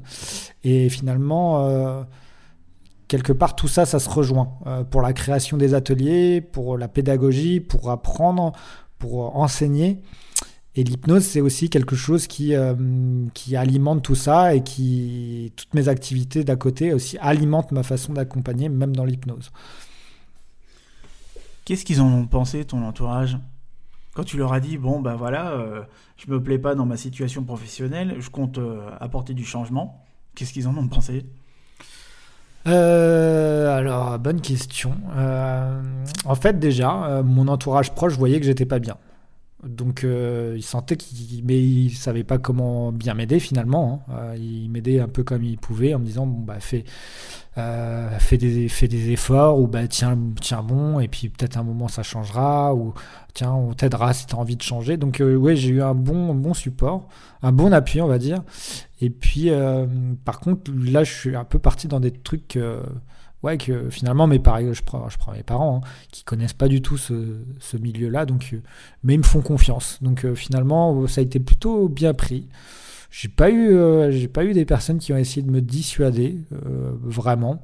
Et 0.62 0.90
finalement 0.90 2.04
quelque 3.12 3.34
part, 3.34 3.54
tout 3.54 3.68
ça, 3.68 3.84
ça 3.84 3.98
se 3.98 4.08
rejoint 4.08 4.56
euh, 4.66 4.84
pour 4.84 5.02
la 5.02 5.12
création 5.12 5.58
des 5.58 5.74
ateliers, 5.74 6.40
pour 6.40 6.78
la 6.78 6.88
pédagogie, 6.88 7.60
pour 7.60 7.90
apprendre, 7.90 8.52
pour 8.98 9.36
enseigner. 9.36 10.00
Et 10.76 10.82
l'hypnose, 10.82 11.22
c'est 11.22 11.42
aussi 11.42 11.68
quelque 11.68 11.94
chose 11.94 12.26
qui, 12.26 12.54
euh, 12.54 12.74
qui 13.34 13.54
alimente 13.54 14.02
tout 14.02 14.14
ça 14.14 14.54
et 14.54 14.62
qui, 14.62 15.52
toutes 15.56 15.74
mes 15.74 15.88
activités 15.88 16.42
d'à 16.42 16.56
côté 16.56 16.94
aussi 16.94 17.18
alimentent 17.18 17.70
ma 17.72 17.82
façon 17.82 18.14
d'accompagner, 18.14 18.70
même 18.70 18.96
dans 18.96 19.04
l'hypnose. 19.04 19.52
Qu'est-ce 21.66 21.84
qu'ils 21.84 22.00
en 22.00 22.10
ont 22.10 22.26
pensé, 22.26 22.64
ton 22.64 22.82
entourage? 22.82 23.36
Quand 24.14 24.24
tu 24.24 24.38
leur 24.38 24.54
as 24.54 24.60
dit, 24.60 24.78
bon, 24.78 25.02
ben 25.02 25.16
voilà, 25.16 25.50
euh, 25.50 25.82
je 26.16 26.30
me 26.30 26.42
plais 26.42 26.58
pas 26.58 26.74
dans 26.74 26.86
ma 26.86 26.96
situation 26.96 27.44
professionnelle, 27.44 28.16
je 28.20 28.30
compte 28.30 28.58
apporter 29.00 29.34
du 29.34 29.44
changement, 29.44 30.02
qu'est-ce 30.34 30.54
qu'ils 30.54 30.66
en 30.66 30.76
ont 30.78 30.88
pensé? 30.88 31.26
Euh, 32.66 33.76
alors, 33.76 34.18
bonne 34.18 34.40
question. 34.40 34.94
Euh, 35.16 35.80
en 36.24 36.34
fait, 36.34 36.58
déjà, 36.58 37.04
euh, 37.04 37.22
mon 37.22 37.48
entourage 37.48 37.92
proche 37.92 38.14
voyait 38.14 38.38
que 38.38 38.46
j'étais 38.46 38.66
pas 38.66 38.78
bien. 38.78 38.96
Donc, 39.66 40.04
euh, 40.04 40.54
il 40.56 40.62
sentait 40.62 40.96
qu'il. 40.96 41.44
Mais 41.44 41.60
il 41.60 41.90
savait 41.90 42.24
pas 42.24 42.38
comment 42.38 42.92
bien 42.92 43.14
m'aider 43.14 43.38
finalement. 43.38 44.04
Hein. 44.08 44.34
il 44.36 44.68
m'aidait 44.70 45.00
un 45.00 45.08
peu 45.08 45.22
comme 45.22 45.44
il 45.44 45.58
pouvait 45.58 45.94
en 45.94 45.98
me 45.98 46.04
disant 46.04 46.26
bon, 46.26 46.40
bah, 46.40 46.60
fais, 46.60 46.84
fais, 47.54 48.38
des, 48.38 48.68
fais 48.68 48.88
des 48.88 49.10
efforts, 49.10 49.60
ou 49.60 49.66
bah, 49.66 49.86
tiens, 49.86 50.18
tiens 50.40 50.62
bon, 50.62 51.00
et 51.00 51.08
puis 51.08 51.28
peut-être 51.28 51.56
un 51.56 51.62
moment 51.62 51.88
ça 51.88 52.02
changera, 52.02 52.74
ou 52.74 52.94
tiens, 53.34 53.52
on 53.52 53.72
t'aidera 53.72 54.12
si 54.14 54.26
tu 54.26 54.34
as 54.34 54.38
envie 54.38 54.56
de 54.56 54.62
changer. 54.62 54.96
Donc, 54.96 55.22
ouais, 55.24 55.56
j'ai 55.56 55.70
eu 55.70 55.82
un 55.82 55.94
bon, 55.94 56.34
bon 56.34 56.54
support, 56.54 57.08
un 57.42 57.52
bon 57.52 57.72
appui, 57.72 58.00
on 58.00 58.08
va 58.08 58.18
dire. 58.18 58.42
Et 59.02 59.10
puis, 59.10 59.50
euh, 59.50 59.86
par 60.24 60.38
contre, 60.38 60.70
là, 60.72 61.02
je 61.02 61.12
suis 61.12 61.34
un 61.34 61.44
peu 61.44 61.58
parti 61.58 61.88
dans 61.88 61.98
des 61.98 62.12
trucs, 62.12 62.56
euh, 62.56 62.82
ouais, 63.42 63.58
que 63.58 63.90
finalement, 63.90 64.26
mes 64.26 64.38
parents, 64.38 64.72
je 64.72 64.82
prends, 64.82 65.08
je 65.08 65.18
prends 65.18 65.32
mes 65.32 65.42
parents, 65.42 65.82
hein, 65.82 65.88
qui 66.10 66.24
connaissent 66.24 66.52
pas 66.52 66.68
du 66.68 66.82
tout 66.82 66.96
ce, 66.96 67.14
ce 67.58 67.76
milieu-là, 67.76 68.26
donc, 68.26 68.50
euh, 68.52 68.60
mais 69.02 69.14
ils 69.14 69.18
me 69.18 69.24
font 69.24 69.40
confiance. 69.40 69.98
Donc, 70.02 70.26
finalement, 70.34 71.06
ça 71.06 71.20
a 71.20 71.24
été 71.24 71.40
plutôt 71.40 71.88
bien 71.88 72.14
pris. 72.14 72.48
J'ai 73.10 73.28
pas 73.28 73.50
eu, 73.50 73.76
j'ai 74.10 74.28
pas 74.28 74.44
eu 74.44 74.52
des 74.54 74.64
personnes 74.64 74.98
qui 74.98 75.12
ont 75.12 75.18
essayé 75.18 75.42
de 75.42 75.50
me 75.50 75.60
dissuader, 75.60 76.38
vraiment. 77.02 77.62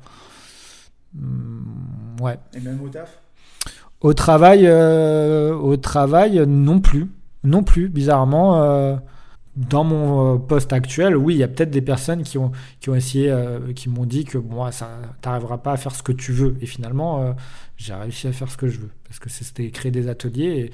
Hum, 1.18 1.64
ouais. 2.20 2.38
Et 2.52 2.60
même 2.60 2.82
au 2.82 2.88
taf? 2.88 3.22
Au 4.02 4.12
travail, 4.12 4.70
au 4.70 5.76
travail, 5.78 6.44
non 6.46 6.80
plus, 6.80 7.06
non 7.44 7.62
plus, 7.62 7.88
bizarrement 7.88 9.00
dans 9.58 9.82
mon 9.82 10.34
euh, 10.34 10.38
poste 10.38 10.72
actuel, 10.72 11.16
oui, 11.16 11.34
il 11.34 11.38
y 11.38 11.42
a 11.42 11.48
peut-être 11.48 11.70
des 11.70 11.82
personnes 11.82 12.22
qui 12.22 12.38
ont, 12.38 12.52
qui 12.80 12.90
ont 12.90 12.94
essayé, 12.94 13.28
euh, 13.28 13.72
qui 13.72 13.88
m'ont 13.88 14.06
dit 14.06 14.24
que 14.24 14.38
bon, 14.38 14.70
ça 14.70 14.88
t'arriveras 15.20 15.58
pas 15.58 15.72
à 15.72 15.76
faire 15.76 15.94
ce 15.94 16.02
que 16.04 16.12
tu 16.12 16.32
veux. 16.32 16.56
Et 16.60 16.66
finalement, 16.66 17.22
euh, 17.22 17.32
j'ai 17.76 17.92
réussi 17.92 18.28
à 18.28 18.32
faire 18.32 18.48
ce 18.50 18.56
que 18.56 18.68
je 18.68 18.78
veux. 18.78 18.90
Parce 19.04 19.18
que 19.18 19.28
c'était 19.28 19.68
créer 19.70 19.90
des 19.90 20.08
ateliers 20.08 20.70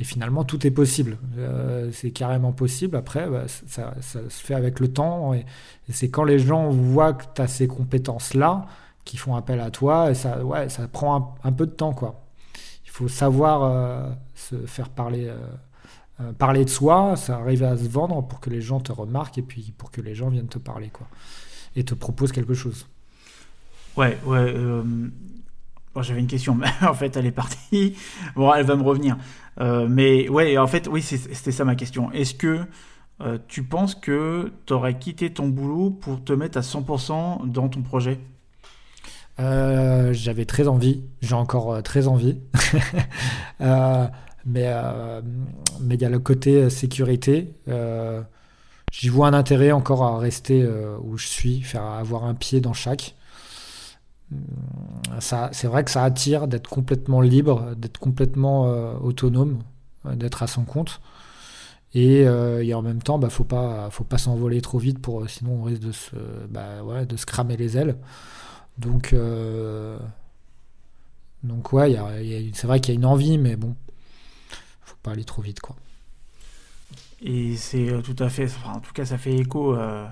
et, 0.00 0.04
finalement, 0.04 0.44
tout 0.44 0.64
est 0.64 0.70
possible. 0.70 1.18
c'est 1.92 2.12
carrément 2.12 2.52
possible. 2.52 2.96
Après, 2.96 3.28
bah, 3.28 3.46
ça, 3.48 3.94
ça, 4.00 4.20
se 4.28 4.44
fait 4.44 4.54
avec 4.54 4.78
le 4.78 4.88
temps. 4.88 5.34
Et, 5.34 5.44
c'est 5.90 6.08
quand 6.08 6.22
les 6.22 6.38
gens 6.38 6.70
voient 6.70 7.14
que 7.14 7.24
tu 7.34 7.42
as 7.42 7.48
ces 7.48 7.66
compétences-là 7.66 8.66
qui 9.04 9.16
font 9.16 9.34
appel 9.34 9.58
à 9.58 9.70
toi. 9.72 10.10
Et 10.12 10.14
ça, 10.14 10.44
ouais, 10.44 10.68
ça 10.68 10.86
prend 10.86 11.36
un, 11.42 11.48
un 11.48 11.52
peu 11.52 11.66
de 11.66 11.72
temps, 11.72 11.92
quoi. 11.94 12.22
Il 12.84 12.90
faut 12.90 13.08
savoir 13.08 14.08
se 14.34 14.56
faire 14.66 14.88
parler 14.88 15.32
euh, 16.20 16.32
parler 16.32 16.64
de 16.64 16.70
soi, 16.70 17.14
ça 17.16 17.36
arrive 17.36 17.62
à 17.62 17.76
se 17.76 17.88
vendre 17.88 18.26
pour 18.26 18.40
que 18.40 18.50
les 18.50 18.60
gens 18.60 18.80
te 18.80 18.90
remarquent 18.90 19.38
et 19.38 19.42
puis 19.42 19.72
pour 19.76 19.92
que 19.92 20.00
les 20.00 20.16
gens 20.16 20.28
viennent 20.30 20.48
te 20.48 20.58
parler 20.58 20.90
quoi 20.92 21.06
et 21.76 21.84
te 21.84 21.94
proposent 21.94 22.32
quelque 22.32 22.54
chose. 22.54 22.88
Ouais, 23.96 24.18
ouais. 24.26 24.38
Euh, 24.38 24.82
bon, 25.94 26.02
J'avais 26.02 26.18
une 26.18 26.26
question, 26.26 26.56
mais 26.56 26.66
en 26.86 26.94
fait 26.94 27.16
elle 27.16 27.26
est 27.26 27.30
partie. 27.30 27.96
Bon, 28.34 28.52
elle 28.52 28.66
va 28.66 28.74
me 28.74 28.82
revenir. 28.82 29.16
Euh, 29.60 29.86
mais 29.88 30.28
ouais, 30.28 30.58
en 30.58 30.66
fait, 30.66 30.88
oui, 30.88 31.02
c'était 31.02 31.52
ça 31.52 31.64
ma 31.64 31.76
question. 31.76 32.10
Est-ce 32.12 32.34
que 32.34 32.64
tu 33.48 33.64
penses 33.64 33.96
que 33.96 34.52
tu 34.66 34.72
aurais 34.72 34.96
quitté 34.96 35.32
ton 35.32 35.48
boulot 35.48 35.90
pour 35.90 36.22
te 36.22 36.32
mettre 36.32 36.58
à 36.58 36.60
100% 36.60 37.48
dans 37.50 37.68
ton 37.68 37.82
projet? 37.82 38.20
J'avais 39.38 40.44
très 40.44 40.66
envie, 40.66 41.02
j'ai 41.20 41.34
encore 41.34 41.80
très 41.82 42.08
envie. 42.08 42.38
Mais 44.48 44.64
euh, 44.66 45.20
mais 45.80 45.96
il 45.96 46.00
y 46.00 46.04
a 46.06 46.08
le 46.08 46.18
côté 46.18 46.56
euh, 46.56 46.70
sécurité. 46.70 47.52
Euh, 47.68 48.22
j'y 48.90 49.10
vois 49.10 49.28
un 49.28 49.34
intérêt 49.34 49.72
encore 49.72 50.02
à 50.02 50.18
rester 50.18 50.66
où 51.02 51.18
je 51.18 51.26
suis, 51.26 51.60
faire 51.62 51.82
avoir 51.82 52.24
un 52.24 52.34
pied 52.34 52.60
dans 52.60 52.72
chaque. 52.72 53.14
C'est 55.20 55.66
vrai 55.66 55.84
que 55.84 55.90
ça 55.90 56.04
attire 56.04 56.48
d'être 56.48 56.68
complètement 56.68 57.20
libre, 57.20 57.74
d'être 57.76 57.98
complètement 57.98 58.62
autonome, 59.02 59.62
d'être 60.04 60.42
à 60.42 60.46
son 60.46 60.64
compte. 60.64 61.00
Et, 61.94 62.20
et, 62.20 62.74
en 62.74 62.82
même 62.82 63.02
temps, 63.02 63.18
bah, 63.18 63.30
faut 63.30 63.44
pas, 63.44 63.88
faut 63.90 64.04
pas 64.04 64.18
s'envoler 64.18 64.60
trop 64.62 64.78
vite 64.78 64.98
pour, 65.00 65.28
sinon 65.28 65.60
on 65.60 65.62
risque 65.64 65.82
de 65.82 65.92
se, 65.92 66.16
bah, 66.48 66.82
ouais, 66.84 67.06
de 67.06 67.16
se 67.16 67.26
cramer 67.26 67.56
les 67.56 67.76
ailes. 67.76 67.96
Donc, 68.78 69.14
donc 71.42 71.72
ouais, 71.74 71.96
c'est 72.54 72.66
vrai 72.66 72.80
qu'il 72.80 72.94
y 72.94 72.96
a 72.96 72.98
une 72.98 73.06
envie, 73.06 73.38
mais 73.38 73.56
bon, 73.56 73.74
pas 74.96 75.12
aller 75.12 75.24
trop 75.24 75.42
vite 75.42 75.60
quoi. 75.60 75.76
Et 77.22 77.56
c'est 77.56 77.88
euh, 77.90 78.00
tout 78.00 78.16
à 78.20 78.28
fait, 78.28 78.48
en 78.66 78.80
tout 78.80 78.92
cas 78.92 79.04
ça 79.04 79.18
fait 79.18 79.34
écho 79.36 79.74
euh, 79.74 80.06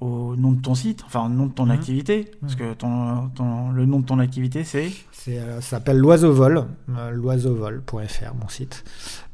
au 0.00 0.34
nom 0.34 0.50
de 0.52 0.60
ton 0.60 0.74
site, 0.74 1.02
enfin 1.06 1.26
au 1.26 1.28
nom 1.28 1.46
de 1.46 1.52
ton 1.52 1.66
Mhm. 1.66 1.70
activité, 1.70 2.30
parce 2.40 2.56
que 2.56 2.74
ton, 2.74 3.28
ton- 3.28 3.70
le 3.70 3.86
nom 3.86 4.00
de 4.00 4.04
ton 4.06 4.18
activité 4.18 4.64
c'est? 4.64 4.90
C'est, 5.12 5.38
euh, 5.38 5.60
ça 5.60 5.76
s'appelle 5.76 5.98
l'oiseau 5.98 6.32
vol, 6.32 6.66
euh, 6.96 7.10
l'oiseauvol.fr, 7.10 8.34
mon 8.40 8.48
site. 8.48 8.82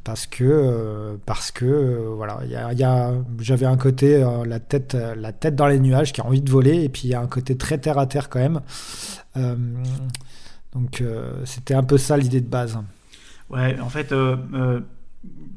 Parce 0.05 0.27
que, 0.27 0.45
euh, 0.45 1.17
parce 1.27 1.51
que 1.51 1.65
euh, 1.65 2.13
voilà, 2.15 2.41
il 2.45 2.51
y 2.51 2.57
a- 2.57 2.73
y 2.73 2.83
a- 2.85 3.13
j'avais 3.39 3.67
un 3.67 3.77
côté, 3.77 4.23
euh, 4.23 4.45
la, 4.45 4.61
tête, 4.61 4.95
euh, 4.95 5.15
la 5.15 5.33
tête 5.33 5.57
dans 5.57 5.67
les 5.67 5.79
nuages, 5.81 6.13
qui 6.13 6.21
a 6.21 6.27
envie 6.27 6.41
de 6.43 6.51
voler, 6.51 6.83
et 6.85 6.89
puis 6.91 7.03
il 7.05 7.11
y 7.11 7.15
a 7.15 7.21
un 7.21 7.27
côté 7.27 7.57
très 7.57 7.79
terre 7.79 7.99
à 7.99 8.07
terre 8.07 8.29
quand 8.29 8.39
même. 8.41 8.61
Euh, 9.37 9.57
donc 10.75 11.01
euh, 11.01 11.43
c'était 11.47 11.75
un 11.75 11.83
peu 11.83 11.97
ça 11.99 12.17
l'idée 12.17 12.41
de 12.41 12.49
base. 12.49 12.79
Ouais, 13.51 13.79
en 13.81 13.89
fait, 13.89 14.13
euh, 14.13 14.37
euh, 14.55 14.81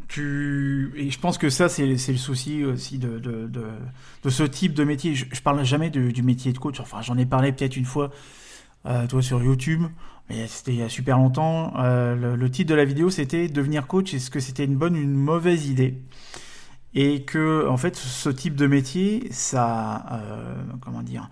tu... 0.08 0.92
et 0.96 1.12
je 1.12 1.20
pense 1.20 1.38
que 1.38 1.50
ça, 1.50 1.70
c'est 1.70 1.86
le 1.86 1.98
souci 1.98 2.64
aussi 2.66 2.98
de, 2.98 3.20
de, 3.20 3.48
de, 3.48 3.66
de 4.24 4.30
ce 4.30 4.44
type 4.44 4.74
de 4.74 4.84
métier. 4.84 5.16
Je, 5.16 5.26
parle 5.42 5.64
jamais 5.64 5.90
de- 5.90 6.12
du 6.12 6.24
métier 6.24 6.54
de 6.54 6.58
coach. 6.58 6.80
Enfin, 6.80 7.02
j'en 7.02 7.18
ai 7.18 7.26
parlé 7.26 7.52
peut-être 7.52 7.78
une 7.78 7.86
fois, 7.86 8.12
euh, 8.88 9.08
toi, 9.08 9.22
sur 9.22 9.44
YouTube, 9.44 9.84
mais 10.30 10.48
c'était 10.48 10.74
il 10.74 10.80
y 10.80 10.84
a 10.84 10.90
super 10.90 11.18
longtemps. 11.18 11.74
Euh, 11.78 12.16
le, 12.16 12.36
le 12.36 12.52
titre 12.52 12.70
de 12.72 12.76
la 12.76 12.86
vidéo, 12.86 13.10
c'était 13.10 13.48
Devenir 13.48 13.88
coach. 13.88 14.14
Est-ce 14.14 14.32
que 14.32 14.40
c'était 14.40 14.66
une 14.66 14.76
bonne 14.78 14.96
ou 14.96 15.02
une 15.02 15.14
mauvaise 15.16 15.68
idée? 15.70 16.02
Et 16.96 17.24
que, 17.24 17.68
en 17.68 17.78
fait, 17.78 17.96
ce 17.96 18.30
type 18.30 18.56
de 18.56 18.68
métier, 18.68 19.28
ça... 19.32 20.06
euh, 20.12 20.56
comment 20.82 21.04
dire 21.04 21.30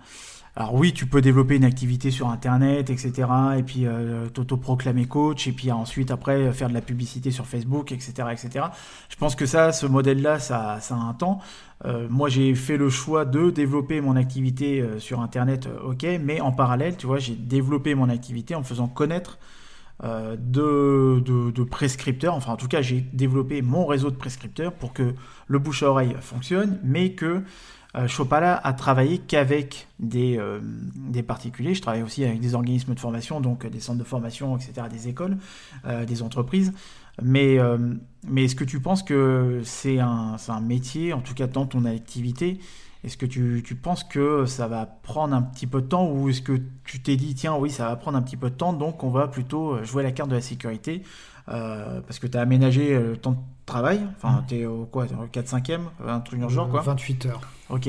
alors 0.54 0.74
oui, 0.74 0.92
tu 0.92 1.06
peux 1.06 1.22
développer 1.22 1.56
une 1.56 1.64
activité 1.64 2.10
sur 2.10 2.28
Internet, 2.28 2.90
etc. 2.90 3.28
Et 3.56 3.62
puis 3.62 3.86
euh, 3.86 4.28
t'auto-proclamer 4.28 5.06
coach, 5.06 5.46
et 5.48 5.52
puis 5.52 5.72
ensuite 5.72 6.10
après 6.10 6.36
euh, 6.36 6.52
faire 6.52 6.68
de 6.68 6.74
la 6.74 6.82
publicité 6.82 7.30
sur 7.30 7.46
Facebook, 7.46 7.90
etc., 7.90 8.12
etc. 8.30 8.66
Je 9.08 9.16
pense 9.16 9.34
que 9.34 9.46
ça, 9.46 9.72
ce 9.72 9.86
modèle-là, 9.86 10.38
ça, 10.38 10.78
ça 10.80 10.94
a 10.94 10.98
un 10.98 11.14
temps. 11.14 11.40
Euh, 11.84 12.06
moi, 12.08 12.28
j'ai 12.28 12.54
fait 12.54 12.76
le 12.76 12.90
choix 12.90 13.24
de 13.24 13.50
développer 13.50 14.00
mon 14.00 14.14
activité 14.14 14.80
euh, 14.80 14.98
sur 14.98 15.20
Internet, 15.20 15.66
euh, 15.66 15.90
ok, 15.90 16.06
mais 16.20 16.40
en 16.40 16.52
parallèle, 16.52 16.96
tu 16.96 17.06
vois, 17.06 17.18
j'ai 17.18 17.34
développé 17.34 17.94
mon 17.94 18.08
activité 18.08 18.54
en 18.54 18.60
me 18.60 18.64
faisant 18.64 18.88
connaître 18.88 19.38
euh, 20.04 20.36
de 20.38 21.62
prescripteurs. 21.64 22.34
Enfin, 22.34 22.52
en 22.52 22.56
tout 22.56 22.68
cas, 22.68 22.82
j'ai 22.82 23.00
développé 23.12 23.62
mon 23.62 23.86
réseau 23.86 24.10
de 24.10 24.16
prescripteurs 24.16 24.72
pour 24.72 24.92
que 24.92 25.14
le 25.46 25.58
bouche 25.58 25.82
à 25.82 25.90
oreille 25.90 26.14
fonctionne, 26.20 26.78
mais 26.84 27.12
que 27.12 27.42
euh, 27.96 28.06
là 28.30 28.60
à 28.64 28.72
travailler 28.72 29.18
qu'avec 29.18 29.88
des, 29.98 30.38
euh, 30.38 30.60
des 30.62 31.22
particuliers. 31.22 31.74
Je 31.74 31.82
travaille 31.82 32.02
aussi 32.02 32.24
avec 32.24 32.40
des 32.40 32.54
organismes 32.54 32.94
de 32.94 33.00
formation, 33.00 33.40
donc 33.40 33.66
des 33.66 33.80
centres 33.80 33.98
de 33.98 34.04
formation, 34.04 34.56
etc., 34.56 34.86
des 34.90 35.08
écoles, 35.08 35.36
euh, 35.86 36.04
des 36.04 36.22
entreprises. 36.22 36.72
Mais, 37.22 37.58
mais 38.26 38.44
est-ce 38.44 38.56
que 38.56 38.64
tu 38.64 38.80
penses 38.80 39.02
que 39.02 39.60
c'est 39.64 39.98
un, 39.98 40.36
un 40.48 40.60
métier, 40.60 41.12
en 41.12 41.20
tout 41.20 41.34
cas 41.34 41.46
dans 41.46 41.66
ton 41.66 41.84
activité 41.84 42.58
Est-ce 43.04 43.18
que 43.18 43.26
tu, 43.26 43.62
tu 43.62 43.74
penses 43.74 44.02
que 44.02 44.46
ça 44.46 44.66
va 44.66 44.86
prendre 44.86 45.34
un 45.34 45.42
petit 45.42 45.66
peu 45.66 45.82
de 45.82 45.86
temps 45.88 46.10
ou 46.10 46.30
est-ce 46.30 46.40
que 46.40 46.58
tu 46.84 47.02
t'es 47.02 47.16
dit, 47.16 47.34
tiens, 47.34 47.54
oui, 47.54 47.68
ça 47.68 47.86
va 47.86 47.96
prendre 47.96 48.16
un 48.16 48.22
petit 48.22 48.38
peu 48.38 48.48
de 48.48 48.54
temps, 48.54 48.72
donc 48.72 49.04
on 49.04 49.10
va 49.10 49.28
plutôt 49.28 49.84
jouer 49.84 50.02
la 50.02 50.10
carte 50.10 50.30
de 50.30 50.36
la 50.36 50.40
sécurité 50.40 51.02
parce 51.44 52.18
que 52.18 52.26
tu 52.26 52.38
as 52.38 52.40
aménagé 52.40 52.98
le 52.98 53.18
temps 53.18 53.44
travail, 53.66 54.06
enfin, 54.16 54.38
Mhm. 54.40 54.46
tu 54.48 54.54
es 54.56 54.66
au 54.66 54.84
quoi, 54.86 55.06
t'es 55.06 55.14
au 55.14 55.26
4-5e, 55.26 55.90
un 56.06 56.20
truc 56.20 56.40
dans 56.40 56.48
le 56.48 56.52
genre, 56.52 56.68
quoi 56.68 56.80
28 56.82 57.26
heures. 57.26 57.40
Ok. 57.70 57.88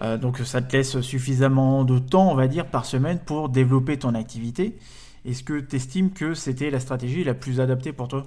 Euh, 0.00 0.16
donc 0.16 0.38
ça 0.38 0.62
te 0.62 0.76
laisse 0.76 1.00
suffisamment 1.00 1.84
de 1.84 1.98
temps, 1.98 2.30
on 2.30 2.34
va 2.34 2.46
dire, 2.48 2.66
par 2.66 2.84
semaine 2.84 3.18
pour 3.18 3.48
développer 3.48 3.98
ton 3.98 4.14
activité. 4.14 4.78
Est-ce 5.24 5.42
que 5.42 5.58
tu 5.60 5.76
estimes 5.76 6.12
que 6.12 6.34
c'était 6.34 6.70
la 6.70 6.80
stratégie 6.80 7.24
la 7.24 7.34
plus 7.34 7.60
adaptée 7.60 7.92
pour 7.92 8.08
toi? 8.08 8.24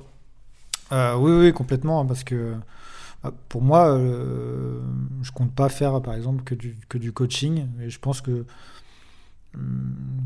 Euh, 0.91 1.15
oui, 1.15 1.31
oui, 1.31 1.53
complètement, 1.53 2.01
hein, 2.01 2.05
parce 2.05 2.23
que 2.25 2.55
bah, 3.23 3.31
pour 3.49 3.61
moi, 3.61 3.87
euh, 3.97 4.81
je 5.21 5.31
compte 5.31 5.53
pas 5.53 5.69
faire, 5.69 6.01
par 6.01 6.13
exemple, 6.15 6.43
que 6.43 6.55
du, 6.55 6.77
que 6.89 6.97
du 6.97 7.13
coaching, 7.13 7.67
et 7.81 7.89
je 7.89 7.99
pense 7.99 8.19
que 8.21 8.45
hum, 9.55 10.23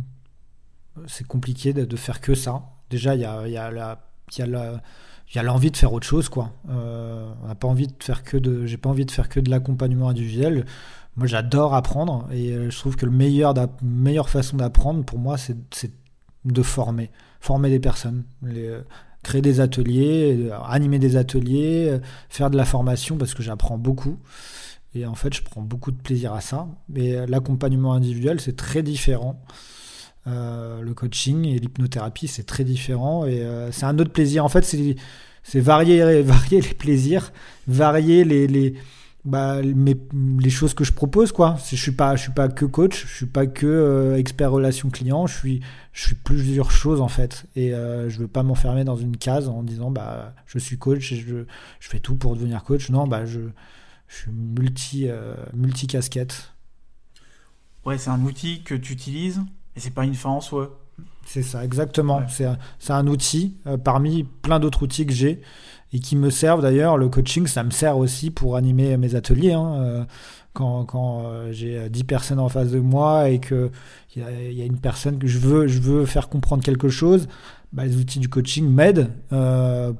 c'est 1.07 1.27
compliqué 1.27 1.73
de, 1.73 1.85
de 1.85 1.95
faire 1.95 2.21
que 2.21 2.35
ça. 2.35 2.63
Déjà, 2.89 3.15
il 3.15 3.21
y 3.21 3.25
a, 3.25 3.47
y 3.47 3.57
a 3.57 3.71
la, 3.71 3.99
il 4.31 4.39
y 4.39 4.41
a 4.41 4.47
la- 4.47 4.81
il 5.29 5.35
y 5.35 5.39
a 5.39 5.43
l'envie 5.43 5.71
de 5.71 5.77
faire 5.77 5.93
autre 5.93 6.05
chose, 6.05 6.29
quoi. 6.29 6.51
Euh, 6.69 7.27
pas 7.59 7.67
envie 7.67 7.87
de 7.87 7.93
faire 7.99 8.23
que 8.23 8.37
de, 8.37 8.65
j'ai 8.65 8.77
pas 8.77 8.89
envie 8.89 9.05
de 9.05 9.11
faire 9.11 9.29
que 9.29 9.39
de 9.39 9.49
l'accompagnement 9.49 10.09
individuel. 10.09 10.65
Moi, 11.15 11.27
j'adore 11.27 11.73
apprendre, 11.73 12.27
et 12.31 12.51
euh, 12.51 12.69
je 12.69 12.77
trouve 12.77 12.95
que 12.95 13.05
le 13.05 13.11
meilleur, 13.11 13.53
meilleure 13.81 14.29
façon 14.29 14.57
d'apprendre, 14.57 15.03
pour 15.03 15.19
moi, 15.19 15.37
c'est 15.37 15.57
de 16.45 16.61
former, 16.61 17.09
former 17.39 17.69
des 17.69 17.79
personnes, 17.79 18.23
les, 18.43 18.81
créer 19.25 19.41
des 19.41 19.59
ateliers, 19.59 20.37
euh, 20.49 20.57
animer 20.65 20.99
des 20.99 21.17
ateliers, 21.17 21.89
euh, 21.89 21.99
faire 22.29 22.49
de 22.49 22.57
la 22.57 22.63
formation 22.63 23.17
parce 23.17 23.33
que 23.33 23.43
j'apprends 23.43 23.77
beaucoup. 23.77 24.19
Et 24.93 25.05
en 25.05 25.15
fait, 25.15 25.33
je 25.33 25.41
prends 25.41 25.61
beaucoup 25.61 25.91
de 25.91 25.97
plaisir 25.97 26.31
à 26.33 26.41
ça. 26.41 26.67
Mais 26.87 27.15
euh, 27.15 27.25
l'accompagnement 27.27 27.93
individuel, 27.93 28.39
c'est 28.39 28.55
très 28.55 28.83
différent. 28.83 29.41
Euh, 30.27 30.81
le 30.81 30.93
coaching 30.95 31.45
et 31.45 31.59
l'hypnothérapie, 31.59 32.27
c'est 32.27 32.43
très 32.45 32.63
différent. 32.63 33.25
Et 33.25 33.41
euh, 33.43 33.71
c'est 33.71 33.85
un 33.85 33.97
autre 33.99 34.11
plaisir. 34.11 34.43
En 34.43 34.49
fait, 34.49 34.65
c'est 35.43 35.59
varier, 35.59 36.21
varier 36.23 36.61
les 36.61 36.73
plaisirs, 36.73 37.31
varier 37.67 38.23
les, 38.23 38.47
les, 38.47 38.73
bah, 39.23 39.61
mes- 39.61 39.95
les 40.39 40.49
choses 40.49 40.73
que 40.73 40.83
je 40.83 40.93
propose. 40.93 41.31
Quoi. 41.31 41.57
Je 41.69 41.75
suis 41.75 41.91
pas, 41.91 42.17
suis 42.17 42.31
pas 42.31 42.47
que 42.47 42.65
coach, 42.65 43.05
je 43.07 43.15
suis 43.15 43.25
pas 43.27 43.45
que 43.45 43.67
euh, 43.67 44.17
expert 44.17 44.51
relation 44.51 44.89
client. 44.89 45.27
Je 45.27 45.37
suis, 45.37 45.61
je 45.93 46.05
suis 46.07 46.15
plusieurs 46.15 46.71
choses 46.71 47.01
en 47.01 47.07
fait. 47.07 47.45
Et 47.55 47.69
je 47.71 48.17
veux 48.17 48.27
pas 48.27 48.41
m'enfermer 48.43 48.83
dans 48.83 48.97
une 48.97 49.17
case 49.17 49.47
en 49.47 49.61
disant 49.63 49.91
bah 49.91 50.33
je 50.47 50.57
suis 50.57 50.77
coach 50.79 51.11
et 51.11 51.17
je, 51.17 51.45
je 51.79 51.89
fais 51.89 51.99
tout 51.99 52.15
pour 52.15 52.35
devenir 52.35 52.63
coach. 52.63 52.89
Non, 52.89 53.07
bah 53.07 53.25
je, 53.25 53.41
je 54.07 54.15
suis 54.15 54.31
multi, 54.31 55.07
multi 55.53 55.85
casquette. 55.87 56.51
Ouais, 57.85 57.99
c'est 57.99 58.09
un 58.09 58.21
outil 58.23 58.63
que 58.63 58.73
tu 58.73 58.93
utilises 58.93 59.41
et 59.75 59.79
c'est 59.79 59.93
pas 59.93 60.05
une 60.05 60.15
fin 60.15 60.29
en 60.29 60.41
soi. 60.41 60.79
C'est 61.25 61.41
ça, 61.43 61.65
exactement. 61.65 62.19
Ouais. 62.19 62.55
C'est 62.79 62.93
un, 62.93 63.07
outil 63.07 63.57
euh, 63.67 63.77
parmi 63.77 64.23
plein 64.23 64.59
d'autres 64.59 64.83
outils 64.83 65.05
que 65.05 65.13
j'ai 65.13 65.41
et 65.91 65.99
qui 65.99 66.15
me 66.15 66.29
servent 66.29 66.61
d'ailleurs. 66.61 66.97
Le 66.97 67.09
coaching, 67.09 67.47
ça 67.47 67.63
me 67.63 67.71
sert 67.71 67.97
aussi 67.97 68.31
pour 68.31 68.55
animer 68.55 68.95
mes 68.97 69.15
ateliers. 69.15 69.53
hein. 69.53 69.73
Euh, 69.81 70.05
quand 70.53 70.85
quand 70.85 71.23
euh, 71.25 71.51
j'ai 71.51 71.89
10 71.89 72.05
personnes 72.05 72.39
en 72.39 72.47
face 72.47 72.71
de 72.71 72.79
moi 72.79 73.27
et 73.29 73.39
qu'il 73.39 73.69
y, 74.15 74.19
y 74.21 74.61
a 74.61 74.65
une 74.65 74.77
personne 74.79 75.19
que 75.19 75.27
je 75.27 75.39
veux, 75.39 75.67
je 75.67 75.79
veux 75.81 76.05
faire 76.05 76.29
comprendre 76.29 76.63
quelque 76.63 76.87
chose, 76.87 77.27
bah, 77.73 77.83
les 77.83 77.97
outils 77.97 78.19
du 78.19 78.29
coaching 78.29 78.65
m'aident 78.69 79.09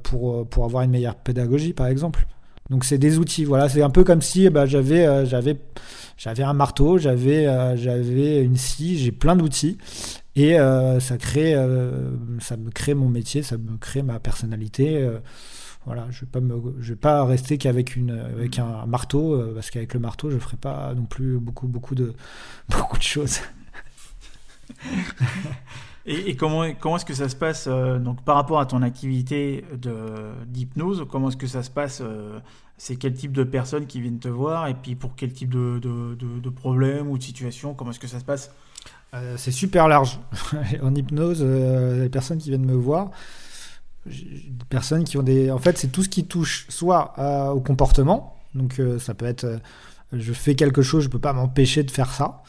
pour, 0.02 0.48
pour 0.48 0.64
avoir 0.64 0.82
une 0.84 0.90
meilleure 0.90 1.16
pédagogie, 1.16 1.74
par 1.74 1.88
exemple. 1.88 2.26
Donc 2.70 2.84
c'est 2.84 2.98
des 2.98 3.18
outils, 3.18 3.44
voilà, 3.44 3.68
c'est 3.68 3.82
un 3.82 3.90
peu 3.90 4.02
comme 4.02 4.22
si 4.22 4.50
bah, 4.50 4.66
j'avais 4.66 5.06
euh, 5.06 5.24
j'avais 5.24 5.56
j'avais 6.16 6.42
un 6.42 6.52
marteau, 6.52 6.98
j'avais 6.98 7.46
euh, 7.46 7.76
j'avais 7.76 8.42
une 8.42 8.56
scie, 8.56 8.98
j'ai 8.98 9.12
plein 9.12 9.36
d'outils 9.36 9.78
et 10.34 10.58
euh, 10.58 10.98
ça 10.98 11.16
crée 11.16 11.54
ça 12.40 12.56
me 12.56 12.70
crée 12.70 12.94
mon 12.94 13.08
métier, 13.08 13.42
ça 13.42 13.56
me 13.56 13.76
crée 13.78 14.02
ma 14.02 14.18
personnalité. 14.18 15.08
voilà, 15.84 16.06
je 16.10 16.22
vais 16.22 16.26
pas 16.26 16.40
me 16.40 16.56
je 16.80 16.88
vais 16.90 16.96
pas 16.96 17.24
rester 17.24 17.58
qu'avec 17.58 17.94
une 17.94 18.10
avec 18.10 18.58
un 18.58 18.86
marteau 18.86 19.40
parce 19.54 19.70
qu'avec 19.70 19.94
le 19.94 20.00
marteau 20.00 20.30
je 20.30 20.38
ferai 20.38 20.56
pas 20.56 20.92
non 20.94 21.04
plus 21.04 21.38
beaucoup 21.38 21.68
beaucoup 21.68 21.94
de 21.94 22.14
beaucoup 22.68 22.98
de 22.98 23.02
choses. 23.02 23.40
Et, 26.08 26.36
comment, 26.36 26.64
comment 26.78 26.96
est-ce 26.96 27.04
que 27.04 27.14
ça 27.14 27.28
se 27.28 27.34
passe 27.34 27.66
euh, 27.66 27.98
donc 27.98 28.22
par 28.22 28.36
rapport 28.36 28.60
à 28.60 28.66
ton 28.66 28.82
activité 28.82 29.64
d'hypnose 30.46 31.04
Comment 31.10 31.30
est-ce 31.30 31.36
que 31.36 31.48
ça 31.48 31.64
se 31.64 31.70
passe 31.70 32.00
euh, 32.00 32.38
C'est 32.78 32.94
quel 32.94 33.12
type 33.12 33.32
de 33.32 33.42
personnes 33.42 33.86
qui 33.86 34.00
viennent 34.00 34.20
te 34.20 34.28
voir 34.28 34.68
et 34.68 34.74
puis 34.74 34.94
pour 34.94 35.16
quel 35.16 35.32
type 35.32 35.50
de, 35.50 35.80
de, 35.80 36.14
de, 36.14 36.38
de 36.40 36.48
problème 36.48 37.10
ou 37.10 37.18
de 37.18 37.22
situation 37.24 37.74
Comment 37.74 37.90
est-ce 37.90 37.98
que 37.98 38.06
ça 38.06 38.20
se 38.20 38.24
passe? 38.24 38.52
Euh, 39.14 39.34
c'est 39.36 39.50
super 39.50 39.88
large. 39.88 40.20
en 40.82 40.94
hypnose, 40.94 41.42
les 41.42 42.08
personnes 42.08 42.38
qui 42.38 42.50
viennent 42.50 42.66
me 42.66 42.76
voir, 42.76 43.10
des 44.06 44.14
personnes 44.68 45.02
qui 45.02 45.18
ont 45.18 45.24
des. 45.24 45.50
En 45.50 45.58
fait, 45.58 45.76
c'est 45.76 45.88
tout 45.88 46.04
ce 46.04 46.08
qui 46.08 46.24
touche 46.24 46.66
soit 46.68 47.52
au 47.52 47.60
comportement. 47.60 48.36
Donc, 48.54 48.80
ça 49.00 49.14
peut 49.14 49.26
être. 49.26 49.60
je 50.12 50.32
fais 50.32 50.54
quelque 50.54 50.82
chose, 50.82 51.02
je 51.02 51.08
peux 51.08 51.18
pas 51.18 51.32
m'empêcher 51.32 51.82
de 51.82 51.90
faire 51.90 52.12
ça. 52.12 52.44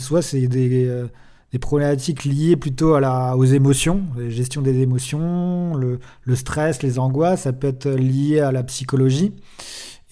Soit 0.00 0.22
c'est 0.22 0.48
des, 0.48 1.06
des 1.52 1.58
problématiques 1.58 2.24
liées 2.24 2.56
plutôt 2.56 2.94
à 2.94 3.00
la, 3.00 3.36
aux 3.36 3.44
émotions, 3.44 4.02
la 4.16 4.30
gestion 4.30 4.62
des 4.62 4.78
émotions, 4.80 5.74
le, 5.74 5.98
le 6.22 6.36
stress, 6.36 6.82
les 6.82 6.98
angoisses. 6.98 7.42
Ça 7.42 7.52
peut 7.52 7.68
être 7.68 7.88
lié 7.88 8.40
à 8.40 8.52
la 8.52 8.62
psychologie. 8.62 9.32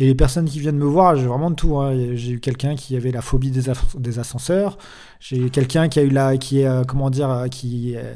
Et 0.00 0.06
les 0.06 0.14
personnes 0.14 0.44
qui 0.44 0.60
viennent 0.60 0.78
me 0.78 0.84
voir, 0.84 1.16
j'ai 1.16 1.26
vraiment 1.26 1.50
de 1.50 1.56
tout. 1.56 1.76
hein. 1.78 1.92
J'ai 2.14 2.32
eu 2.32 2.40
quelqu'un 2.40 2.76
qui 2.76 2.94
avait 2.96 3.10
la 3.10 3.20
phobie 3.20 3.50
des, 3.50 4.18
ascenseurs. 4.18 4.78
J'ai 5.18 5.50
quelqu'un 5.50 5.88
qui 5.88 5.98
a 5.98 6.02
eu 6.02 6.10
la, 6.10 6.36
qui 6.36 6.60
est, 6.60 6.66
euh, 6.68 6.84
comment 6.84 7.10
dire, 7.10 7.28
euh, 7.30 7.48
qui, 7.48 7.96
euh, 7.96 8.14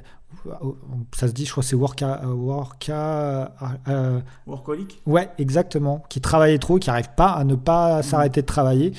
ça 1.13 1.27
se 1.27 1.33
dit, 1.33 1.45
je 1.45 1.51
crois, 1.51 1.63
que 1.63 1.69
c'est 1.69 1.77
worka, 1.77 2.23
worka, 2.25 3.53
euh, 3.89 4.21
Workaholic? 4.47 5.03
Ouais, 5.07 5.29
exactement, 5.39 6.03
qui 6.09 6.21
travaillait 6.21 6.59
trop, 6.59 6.79
qui 6.79 6.89
n'arrive 6.89 7.11
pas 7.17 7.31
à 7.33 7.45
ne 7.45 7.55
pas 7.55 8.03
s'arrêter 8.03 8.43
de 8.43 8.47
travailler, 8.47 8.93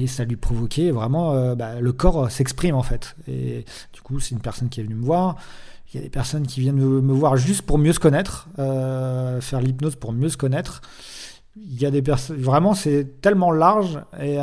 et 0.00 0.06
ça 0.06 0.24
lui 0.24 0.36
provoquait 0.36 0.90
vraiment, 0.90 1.32
euh, 1.32 1.54
bah, 1.54 1.80
le 1.80 1.92
corps 1.92 2.30
s'exprime 2.30 2.74
en 2.74 2.82
fait. 2.82 3.16
Et 3.28 3.64
du 3.92 4.00
coup, 4.00 4.20
c'est 4.20 4.34
une 4.34 4.40
personne 4.40 4.68
qui 4.68 4.80
est 4.80 4.84
venue 4.84 4.94
me 4.94 5.04
voir. 5.04 5.36
Il 5.92 5.96
y 5.96 6.00
a 6.00 6.02
des 6.02 6.10
personnes 6.10 6.46
qui 6.46 6.60
viennent 6.60 6.76
me, 6.76 7.00
me 7.00 7.12
voir 7.12 7.36
juste 7.36 7.62
pour 7.62 7.78
mieux 7.78 7.92
se 7.92 7.98
connaître, 7.98 8.48
euh, 8.58 9.40
faire 9.40 9.60
l'hypnose 9.60 9.96
pour 9.96 10.12
mieux 10.12 10.28
se 10.28 10.36
connaître. 10.36 10.80
il 11.56 11.80
y 11.80 11.84
a 11.84 11.90
des 11.90 12.02
personnes. 12.02 12.36
Vraiment, 12.38 12.74
c'est 12.74 13.20
tellement 13.20 13.50
large. 13.50 14.00
Et, 14.20 14.36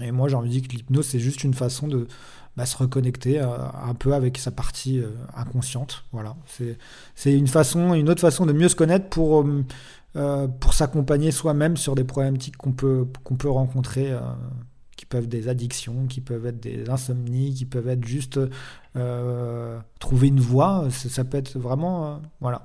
et 0.00 0.10
moi, 0.10 0.28
j'ai 0.28 0.34
envie 0.34 0.48
de 0.48 0.54
dire 0.54 0.68
que 0.68 0.74
l'hypnose, 0.74 1.06
c'est 1.06 1.20
juste 1.20 1.44
une 1.44 1.54
façon 1.54 1.86
de 1.86 2.08
bah, 2.56 2.66
se 2.66 2.76
reconnecter 2.76 3.38
un 3.38 3.94
peu 3.94 4.12
avec 4.14 4.38
sa 4.38 4.50
partie 4.50 5.00
inconsciente. 5.36 6.04
Voilà. 6.10 6.34
C'est 7.14 7.32
une 7.32 7.46
façon, 7.46 7.94
une 7.94 8.08
autre 8.08 8.20
façon 8.20 8.46
de 8.46 8.52
mieux 8.52 8.68
se 8.68 8.76
connaître 8.76 9.08
pour 9.08 9.46
euh, 10.16 10.46
pour 10.46 10.74
s'accompagner 10.74 11.32
soi-même 11.32 11.76
sur 11.76 11.96
des 11.96 12.04
problématiques 12.04 12.56
qu'on 12.56 12.70
peut, 12.70 13.04
qu'on 13.24 13.34
peut 13.34 13.50
rencontrer, 13.50 14.12
euh, 14.12 14.20
qui 14.96 15.06
peuvent 15.06 15.24
être 15.24 15.28
des 15.28 15.48
addictions, 15.48 16.06
qui 16.06 16.20
peuvent 16.20 16.46
être 16.46 16.60
des 16.60 16.88
insomnies, 16.88 17.52
qui 17.52 17.64
peuvent 17.64 17.88
être 17.88 18.06
juste 18.06 18.38
euh, 18.94 19.80
trouver 19.98 20.28
une 20.28 20.38
voie. 20.38 20.86
Ça, 20.90 21.24
peut 21.24 21.36
être 21.36 21.58
vraiment. 21.58 22.20
voilà. 22.40 22.62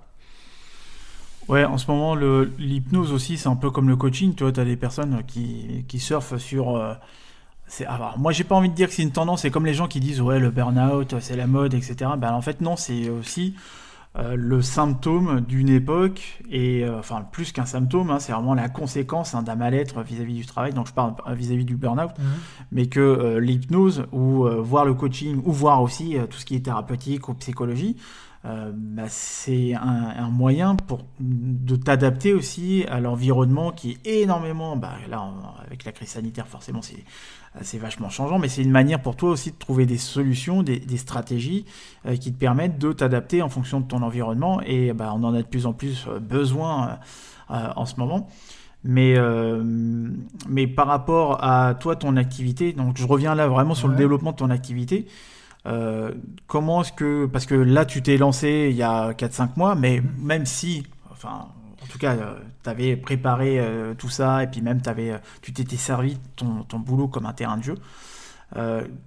Ouais, 1.47 1.65
en 1.65 1.79
ce 1.79 1.89
moment, 1.89 2.13
l'hypnose 2.13 3.12
aussi, 3.12 3.35
c'est 3.35 3.49
un 3.49 3.55
peu 3.55 3.71
comme 3.71 3.89
le 3.89 3.95
coaching. 3.95 4.35
Tu 4.35 4.43
vois, 4.43 4.51
tu 4.51 4.59
as 4.59 4.65
des 4.65 4.77
personnes 4.77 5.23
qui, 5.25 5.85
qui 5.88 5.97
surfent 5.97 6.38
sur. 6.38 6.79
alors, 7.88 8.19
moi, 8.19 8.31
j'ai 8.31 8.43
pas 8.43 8.53
envie 8.53 8.69
de 8.69 8.75
dire 8.75 8.89
que 8.89 8.93
c'est 8.93 9.01
une 9.01 9.12
tendance. 9.12 9.41
C'est 9.41 9.49
comme 9.49 9.65
les 9.65 9.73
gens 9.73 9.88
qui 9.88 9.99
disent, 9.99 10.21
ouais, 10.21 10.39
le 10.39 10.51
burn-out, 10.51 11.15
c'est 11.19 11.35
la 11.35 11.47
mode, 11.47 11.73
etc. 11.73 12.12
Ben, 12.15 12.31
en 12.31 12.43
fait, 12.43 12.62
non, 12.62 12.75
c'est 12.75 13.09
aussi 13.09 13.55
euh, 14.17 14.35
le 14.35 14.63
symptôme 14.63 15.41
d'une 15.41 15.69
époque, 15.69 16.41
et 16.49 16.83
euh, 16.83 16.97
enfin 16.97 17.21
plus 17.31 17.51
qu'un 17.51 17.67
symptôme, 17.67 18.09
hein, 18.09 18.17
c'est 18.19 18.31
vraiment 18.31 18.55
la 18.55 18.67
conséquence 18.67 19.35
hein, 19.35 19.43
d'un 19.43 19.53
mal-être 19.53 20.01
vis-à-vis 20.01 20.33
du 20.33 20.47
travail, 20.47 20.73
donc 20.73 20.87
je 20.87 20.93
parle 20.93 21.13
vis-à-vis 21.35 21.63
du 21.63 21.75
burn-out, 21.75 22.09
mhm. 22.17 22.25
mais 22.71 22.87
que 22.87 22.99
euh, 22.99 23.39
l'hypnose, 23.39 24.07
ou 24.11 24.47
voir 24.61 24.85
le 24.85 24.95
coaching, 24.95 25.39
ou 25.45 25.51
voir 25.51 25.83
aussi 25.83 26.17
tout 26.27 26.39
ce 26.39 26.45
qui 26.45 26.55
est 26.55 26.65
thérapeutique 26.65 27.29
ou 27.29 27.35
psychologie, 27.35 27.97
bah, 28.43 29.03
c'est 29.09 29.75
un, 29.75 30.29
moyen 30.29 30.75
pour 30.75 31.01
de 31.19 31.75
t'adapter 31.75 32.33
aussi 32.33 32.85
à 32.89 33.01
l'environnement 33.01 33.71
qui 33.71 33.99
est 34.05 34.21
énormément, 34.21 34.75
bah, 34.75 34.93
là 35.07 35.23
avec 35.63 35.83
la 35.83 35.91
crise 35.91 36.09
sanitaire 36.09 36.47
forcément 36.47 36.81
c'est 36.81 37.03
c'est 37.62 37.77
vachement 37.77 38.09
changeant, 38.09 38.39
mais 38.39 38.47
c'est 38.47 38.62
une 38.62 38.71
manière 38.71 39.01
pour 39.01 39.15
toi 39.15 39.31
aussi 39.31 39.51
de 39.51 39.57
trouver 39.57 39.85
des 39.85 39.97
solutions, 39.97 40.63
des, 40.63 40.97
stratégies 40.97 41.65
euh, 42.05 42.15
qui 42.15 42.31
te 42.31 42.38
permettent 42.38 42.77
de 42.77 42.93
t'adapter 42.93 43.41
en 43.41 43.49
fonction 43.49 43.79
de 43.79 43.88
ton 43.88 44.01
environnement. 44.01 44.62
Et 44.62 44.93
bah, 44.93 45.12
on 45.15 45.23
en 45.23 45.33
a 45.33 45.41
de 45.41 45.47
plus 45.47 45.65
en 45.65 45.73
plus 45.73 46.05
euh, 46.07 46.19
besoin 46.19 46.99
euh, 47.51 47.69
en 47.75 47.85
ce 47.85 47.95
moment. 47.97 48.27
Mais, 48.85 49.17
mais 50.47 50.65
par 50.65 50.88
rapport 50.88 51.43
à 51.43 51.75
toi, 51.75 51.97
ton 51.97 52.15
activité, 52.15 52.71
donc 52.71 52.95
je 52.95 53.05
reviens 53.05 53.35
là 53.35 53.49
vraiment 53.49 53.75
sur 53.75 53.89
le 53.89 53.95
développement 53.97 54.31
de 54.31 54.38
ton 54.38 54.49
activité. 54.49 55.05
comment 56.47 56.81
est-ce 56.81 56.93
que. 56.93 57.25
Parce 57.25 57.45
que 57.45 57.55
là, 57.55 57.83
tu 57.83 58.01
t'es 58.01 58.15
lancé 58.15 58.69
il 58.71 58.77
y 58.77 58.83
a 58.83 59.12
4-5 59.12 59.49
mois, 59.57 59.75
mais 59.75 59.99
mm-hmm. 59.99 60.21
même 60.21 60.45
si. 60.45 60.83
Enfin, 61.12 61.49
en 61.58 61.58
tout 61.89 61.97
cas, 61.97 62.15
euh, 62.15 62.36
tu 62.63 62.69
avais 62.69 62.95
préparé 62.95 63.60
euh, 63.60 63.93
tout 63.95 64.10
ça 64.10 64.43
et 64.43 64.47
puis 64.47 64.62
même 64.62 64.80
avais, 64.86 65.12
euh, 65.12 65.17
tu 65.41 65.52
t'étais 65.52 65.75
servi 65.75 66.17
ton, 66.36 66.63
ton, 66.63 66.80
boulot 66.80 67.08
comme 67.08 67.25
un 67.25 67.34
terrain 67.34 67.58
de 67.58 67.63
jeu. 67.63 67.75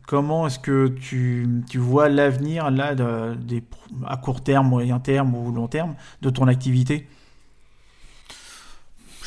comment 0.07 0.47
est-ce 0.47 0.59
que 0.59 0.89
tu, 0.89 1.63
vois 1.77 2.09
l'avenir 2.09 2.71
là 2.71 2.95
à 4.07 4.17
court 4.17 4.43
terme, 4.43 4.69
moyen 4.69 4.99
terme 4.99 5.35
ou 5.35 5.53
long 5.53 5.69
terme 5.69 5.95
de 6.21 6.31
ton 6.31 6.49
activité? 6.49 7.09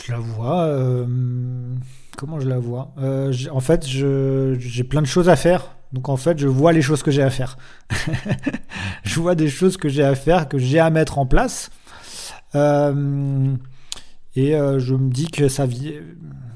Je 0.05 0.11
la 0.11 0.19
vois. 0.19 0.77
comment 2.17 2.39
je 2.39 2.47
la 2.47 2.59
vois? 2.59 2.93
En 3.51 3.59
fait, 3.61 3.85
j'ai 3.87 4.83
plein 4.83 5.01
de 5.01 5.07
choses 5.07 5.29
à 5.29 5.35
faire. 5.35 5.75
Donc 5.93 6.09
en 6.09 6.17
fait, 6.17 6.37
je 6.37 6.47
vois 6.47 6.73
les 6.73 6.81
choses 6.81 7.03
que 7.03 7.11
j'ai 7.11 7.23
à 7.23 7.29
faire. 7.29 7.57
je 9.03 9.19
vois 9.19 9.35
des 9.35 9.47
choses 9.47 9.77
que 9.77 9.87
j'ai 9.87 10.03
à 10.03 10.15
faire, 10.15 10.49
que 10.49 10.57
j'ai 10.57 10.79
à 10.79 10.89
mettre 10.89 11.19
en 11.19 11.25
place. 11.25 11.71
Euh, 12.55 13.55
et 14.35 14.55
euh, 14.55 14.79
je 14.79 14.95
me 14.95 15.09
dis 15.09 15.27
que 15.27 15.47
ça 15.47 15.67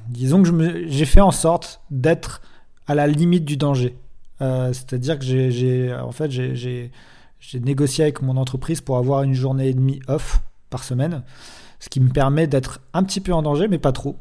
disons 0.07 0.43
que 0.43 0.87
j'ai 0.87 1.05
fait 1.05 1.21
en 1.21 1.31
sorte 1.31 1.81
d'être 1.91 2.41
à 2.87 2.95
la 2.95 3.07
limite 3.07 3.45
du 3.45 3.57
danger. 3.57 3.95
Euh, 4.41 4.73
c'est-à-dire 4.73 5.19
que 5.19 5.25
j'ai, 5.25 5.93
en 5.93 6.11
fait, 6.11 6.31
j'ai 6.31 6.91
négocié 7.55 8.03
avec 8.03 8.21
mon 8.21 8.37
entreprise 8.37 8.81
pour 8.81 8.97
avoir 8.97 9.23
une 9.23 9.33
journée 9.33 9.69
et 9.69 9.73
demie 9.73 9.99
off 10.07 10.41
par 10.69 10.83
semaine, 10.83 11.23
ce 11.79 11.89
qui 11.89 11.99
me 11.99 12.09
permet 12.09 12.47
d'être 12.47 12.79
un 12.93 13.03
petit 13.03 13.21
peu 13.21 13.33
en 13.33 13.41
danger, 13.41 13.67
mais 13.67 13.79
pas 13.79 13.91
trop. 13.91 14.17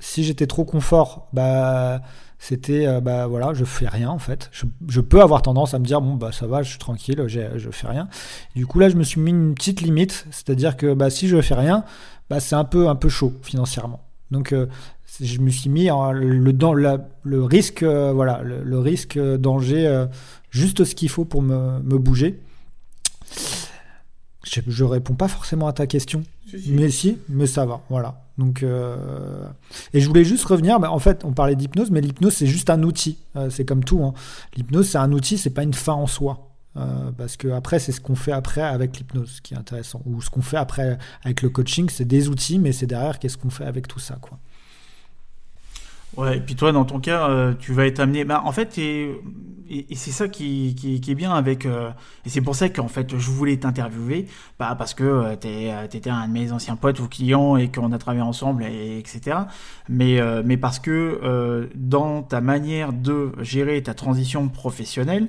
Si 0.00 0.24
j'étais 0.24 0.46
trop 0.46 0.64
confort, 0.64 1.28
bah, 1.32 2.02
c'était 2.46 2.86
euh, 2.86 3.00
bah 3.00 3.26
voilà 3.26 3.54
je 3.54 3.64
fais 3.64 3.88
rien 3.88 4.10
en 4.10 4.18
fait. 4.18 4.50
Je, 4.52 5.00
peux 5.00 5.22
avoir 5.22 5.40
tendance 5.40 5.72
à 5.72 5.78
me 5.78 5.86
dire 5.86 6.02
bon 6.02 6.14
bah 6.14 6.30
ça 6.30 6.46
va 6.46 6.62
je 6.62 6.68
suis 6.68 6.78
tranquille 6.78 7.24
je 7.26 7.70
fais 7.70 7.86
rien. 7.86 8.06
Du 8.54 8.66
coup 8.66 8.78
là 8.78 8.90
je 8.90 8.96
me 8.96 9.02
suis 9.02 9.18
mis 9.18 9.30
une 9.30 9.54
petite 9.54 9.80
limite. 9.80 10.26
C'est 10.30 10.50
à 10.50 10.54
dire 10.54 10.76
que 10.76 10.92
bah 10.92 11.08
si 11.08 11.26
je 11.26 11.40
fais 11.40 11.54
rien 11.54 11.84
bah 12.28 12.40
c'est 12.40 12.54
un 12.54 12.64
peu 12.64 12.88
un 12.88 12.96
peu 12.96 13.08
chaud 13.08 13.32
financièrement. 13.40 14.02
Donc 14.30 14.52
euh, 14.52 14.66
je 15.22 15.38
me 15.38 15.48
suis 15.48 15.70
mis 15.70 15.86
le 15.86 16.52
dans 16.52 16.74
le 16.74 17.44
risque 17.44 17.82
euh, 17.82 18.12
voilà 18.12 18.42
le, 18.42 18.78
risque 18.78 19.18
danger 19.18 20.04
juste 20.50 20.84
ce 20.84 20.94
qu'il 20.94 21.08
faut 21.08 21.24
pour 21.24 21.40
me, 21.40 21.80
me 21.80 21.96
bouger. 21.96 22.42
Je, 24.42 24.60
je 24.66 24.84
réponds 24.84 25.14
pas 25.14 25.28
forcément 25.28 25.66
à 25.66 25.72
ta 25.72 25.86
question 25.86 26.22
mais 26.68 26.90
si 26.90 27.18
mais 27.28 27.46
ça 27.46 27.66
va 27.66 27.80
voilà 27.88 28.24
donc, 28.38 28.62
euh, 28.62 29.46
et 29.92 30.00
je 30.00 30.08
voulais 30.08 30.24
juste 30.24 30.44
revenir. 30.44 30.78
en 30.82 30.98
fait, 30.98 31.24
on 31.24 31.32
parlait 31.32 31.54
d'hypnose, 31.54 31.90
mais 31.90 32.00
l'hypnose 32.00 32.34
c'est 32.34 32.46
juste 32.46 32.70
un 32.70 32.82
outil. 32.82 33.18
Euh, 33.36 33.48
c'est 33.50 33.64
comme 33.64 33.84
tout. 33.84 34.02
Hein. 34.02 34.12
L'hypnose 34.56 34.88
c'est 34.88 34.98
un 34.98 35.12
outil, 35.12 35.38
c'est 35.38 35.50
pas 35.50 35.62
une 35.62 35.74
fin 35.74 35.92
en 35.92 36.06
soi. 36.06 36.50
Euh, 36.76 37.12
parce 37.16 37.36
que 37.36 37.46
après, 37.48 37.78
c'est 37.78 37.92
ce 37.92 38.00
qu'on 38.00 38.16
fait 38.16 38.32
après 38.32 38.62
avec 38.62 38.98
l'hypnose 38.98 39.40
qui 39.40 39.54
est 39.54 39.56
intéressant. 39.56 40.02
Ou 40.06 40.20
ce 40.20 40.30
qu'on 40.30 40.42
fait 40.42 40.56
après 40.56 40.98
avec 41.22 41.42
le 41.42 41.48
coaching, 41.48 41.88
c'est 41.88 42.04
des 42.04 42.28
outils, 42.28 42.58
mais 42.58 42.72
c'est 42.72 42.86
derrière 42.86 43.20
qu'est-ce 43.20 43.38
qu'on 43.38 43.50
fait 43.50 43.64
avec 43.64 43.86
tout 43.86 44.00
ça, 44.00 44.18
quoi. 44.20 44.38
Ouais, 46.16 46.36
et 46.36 46.40
puis 46.40 46.54
toi, 46.54 46.72
dans 46.72 46.84
ton 46.84 47.00
cas, 47.00 47.54
tu 47.58 47.72
vas 47.72 47.86
être 47.86 48.00
amené. 48.00 48.24
Bah, 48.24 48.42
en 48.44 48.52
fait, 48.52 48.78
et, 49.68 49.94
c'est 49.94 50.10
ça 50.10 50.28
qui, 50.28 50.74
qui, 50.74 51.10
est 51.10 51.14
bien 51.14 51.32
avec. 51.32 51.66
Euh, 51.66 51.90
et 52.24 52.28
c'est 52.28 52.40
pour 52.40 52.54
ça 52.54 52.68
qu'en 52.68 52.88
fait, 52.88 53.16
je 53.16 53.30
voulais 53.30 53.56
t'interviewer, 53.56 54.26
pas 54.58 54.74
parce 54.74 54.94
que 54.94 55.04
euh, 55.04 55.36
tu 55.36 55.48
euh, 55.48 55.84
étais 55.84 56.10
un 56.10 56.28
de 56.28 56.32
mes 56.32 56.52
anciens 56.52 56.76
potes 56.76 57.00
ou 57.00 57.08
clients 57.08 57.56
et 57.56 57.70
qu'on 57.70 57.92
a 57.92 57.98
travaillé 57.98 58.22
ensemble, 58.22 58.64
et, 58.64 58.98
etc. 58.98 59.38
Mais, 59.88 60.20
mais 60.44 60.56
parce 60.56 60.78
que 60.78 61.68
dans 61.74 62.22
ta 62.22 62.40
manière 62.40 62.92
de 62.92 63.32
gérer 63.40 63.82
ta 63.82 63.94
transition 63.94 64.48
professionnelle, 64.48 65.28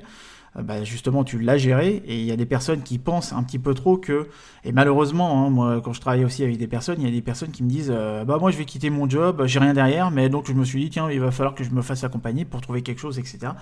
bah, 0.62 0.84
justement 0.84 1.24
tu 1.24 1.38
l'as 1.38 1.58
géré 1.58 2.02
et 2.06 2.18
il 2.18 2.24
y 2.24 2.32
a 2.32 2.36
des 2.36 2.46
personnes 2.46 2.82
qui 2.82 2.98
pensent 2.98 3.32
un 3.32 3.42
petit 3.42 3.58
peu 3.58 3.74
trop 3.74 3.96
que 3.98 4.28
et 4.64 4.72
malheureusement 4.72 5.46
hein, 5.46 5.50
moi 5.50 5.80
quand 5.82 5.92
je 5.92 6.00
travaille 6.00 6.24
aussi 6.24 6.42
avec 6.42 6.56
des 6.56 6.66
personnes 6.66 7.00
il 7.00 7.04
y 7.04 7.08
a 7.08 7.12
des 7.12 7.22
personnes 7.22 7.50
qui 7.50 7.62
me 7.62 7.68
disent 7.68 7.92
euh, 7.94 8.24
bah 8.24 8.38
moi 8.40 8.50
je 8.50 8.56
vais 8.56 8.64
quitter 8.64 8.88
mon 8.88 9.08
job 9.08 9.42
j'ai 9.46 9.58
rien 9.58 9.74
derrière 9.74 10.10
mais 10.10 10.28
donc 10.28 10.46
je 10.48 10.54
me 10.54 10.64
suis 10.64 10.80
dit 10.80 10.90
tiens 10.90 11.10
il 11.10 11.20
va 11.20 11.30
falloir 11.30 11.54
que 11.54 11.64
je 11.64 11.70
me 11.70 11.82
fasse 11.82 12.04
accompagner 12.04 12.44
pour 12.44 12.60
trouver 12.60 12.82
quelque 12.82 13.00
chose 13.00 13.18
etc 13.18 13.52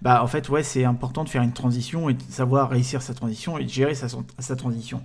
bah 0.00 0.22
en 0.22 0.26
fait 0.26 0.48
ouais 0.48 0.62
c'est 0.62 0.84
important 0.84 1.24
de 1.24 1.28
faire 1.28 1.42
une 1.42 1.52
transition 1.52 2.08
et 2.08 2.14
de 2.14 2.22
savoir 2.30 2.70
réussir 2.70 3.02
sa 3.02 3.14
transition 3.14 3.58
et 3.58 3.64
de 3.64 3.70
gérer 3.70 3.94
sa 3.94 4.56
transition 4.56 5.02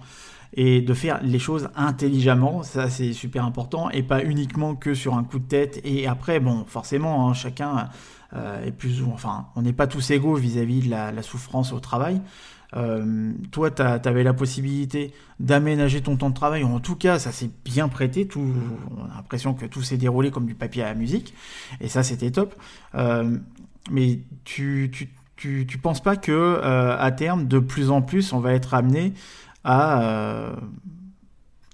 et 0.55 0.81
de 0.81 0.93
faire 0.93 1.19
les 1.23 1.39
choses 1.39 1.69
intelligemment, 1.75 2.61
ça 2.61 2.89
c'est 2.89 3.13
super 3.13 3.43
important, 3.43 3.89
et 3.89 4.03
pas 4.03 4.23
uniquement 4.23 4.75
que 4.75 4.93
sur 4.93 5.15
un 5.15 5.23
coup 5.23 5.39
de 5.39 5.47
tête. 5.47 5.81
Et 5.83 6.07
après, 6.07 6.39
bon, 6.39 6.63
forcément, 6.65 7.27
hein, 7.27 7.33
chacun 7.33 7.89
euh, 8.35 8.71
plus 8.71 9.03
enfin, 9.03 9.47
on 9.55 9.63
n'est 9.63 9.73
pas 9.73 9.87
tous 9.87 10.11
égaux 10.11 10.35
vis-à-vis 10.35 10.81
de 10.81 10.89
la, 10.89 11.21
souffrance 11.23 11.73
au 11.73 11.79
travail. 11.79 12.21
Euh, 12.75 13.31
toi, 13.51 13.69
tu 13.71 13.81
avais 13.81 14.23
la 14.23 14.33
possibilité 14.33 15.13
d'aménager 15.39 16.01
ton 16.01 16.17
temps 16.17 16.29
de 16.29 16.35
travail, 16.35 16.63
en 16.63 16.79
tout 16.79 16.95
cas, 16.95 17.17
ça 17.17 17.31
s'est 17.31 17.49
bien 17.65 17.87
prêté. 17.87 18.27
Tout, 18.27 18.53
on 18.95 19.05
a 19.05 19.15
l'impression 19.15 19.53
que 19.55 19.65
tout 19.65 19.81
s'est 19.81 19.97
déroulé 19.97 20.29
comme 20.29 20.45
du 20.45 20.55
papier 20.55 20.83
à 20.83 20.87
la 20.87 20.95
musique, 20.95 21.33
et 21.81 21.87
ça, 21.87 22.03
c'était 22.03 22.31
top. 22.31 22.55
Euh, 22.93 23.37
mais 23.91 24.19
tu, 24.43 24.89
tu, 24.91 25.09
tu, 25.35 25.65
tu, 25.67 25.77
penses 25.77 26.01
pas 26.01 26.15
que 26.15 26.61
à 26.63 27.11
terme, 27.11 27.47
de 27.47 27.59
plus 27.59 27.89
en 27.89 28.01
plus, 28.01 28.33
on 28.33 28.39
va 28.39 28.53
être 28.53 28.73
amené 28.73 29.13
à 29.63 30.53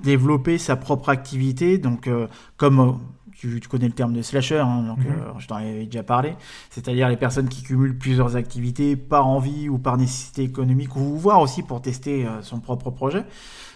développer 0.01 0.57
sa 0.57 0.75
propre 0.75 1.09
activité, 1.09 1.77
donc 1.77 2.09
comme 2.57 2.99
tu, 3.39 3.59
connais 3.69 3.87
le 3.87 3.93
terme 3.93 4.13
de 4.13 4.21
slasher, 4.21 4.59
hein, 4.59 4.83
donc 4.83 4.99
mhm. 4.99 5.07
euh, 5.07 5.39
je 5.39 5.47
t'en 5.47 5.55
avais 5.55 5.85
déjà 5.85 6.03
parlé, 6.03 6.35
c'est-à-dire 6.69 7.07
les 7.07 7.17
personnes 7.17 7.47
qui 7.47 7.63
cumulent 7.63 7.97
plusieurs 7.97 8.35
activités 8.35 8.95
par 8.95 9.27
envie 9.27 9.69
ou 9.69 9.77
par 9.77 9.97
nécessité 9.97 10.43
économique, 10.43 10.95
ou 10.95 11.15
voire 11.15 11.39
aussi 11.39 11.63
pour 11.63 11.81
tester 11.81 12.25
euh, 12.25 12.41
son 12.41 12.59
propre 12.59 12.91
projet. 12.91 13.23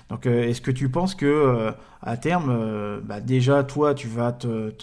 Donc, 0.09 0.25
euh, 0.25 0.43
est-ce 0.43 0.59
que 0.59 0.71
tu 0.71 0.89
penses 0.89 1.15
que 1.15 1.71
à 2.01 2.17
terme, 2.17 3.01
bah, 3.05 3.21
déjà 3.21 3.63
toi, 3.63 3.93
tu 3.93 4.09
vas 4.09 4.33
te, 4.33 4.73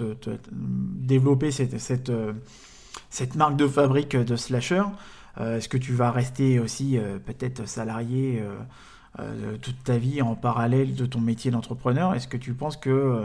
développer 0.51 1.51
cette, 1.51 1.79
cette, 1.79 2.11
cette, 3.11 3.35
marque 3.35 3.57
de 3.57 3.69
fabrique 3.69 4.17
de 4.17 4.37
slasher 4.37 4.83
Est-ce 5.39 5.69
que 5.69 5.77
tu 5.77 5.93
vas 5.93 6.11
rester 6.11 6.59
aussi 6.59 6.99
peut-être 7.27 7.69
salarié 7.69 8.43
toute 9.61 9.85
ta 9.85 9.99
vie 9.99 10.23
en 10.23 10.35
parallèle 10.35 10.95
de 10.95 11.05
ton 11.07 11.21
métier 11.21 11.51
d'entrepreneur 11.51 12.15
Est-ce 12.15 12.29
que 12.29 12.37
tu 12.37 12.55
penses 12.55 12.77
que 12.77 13.23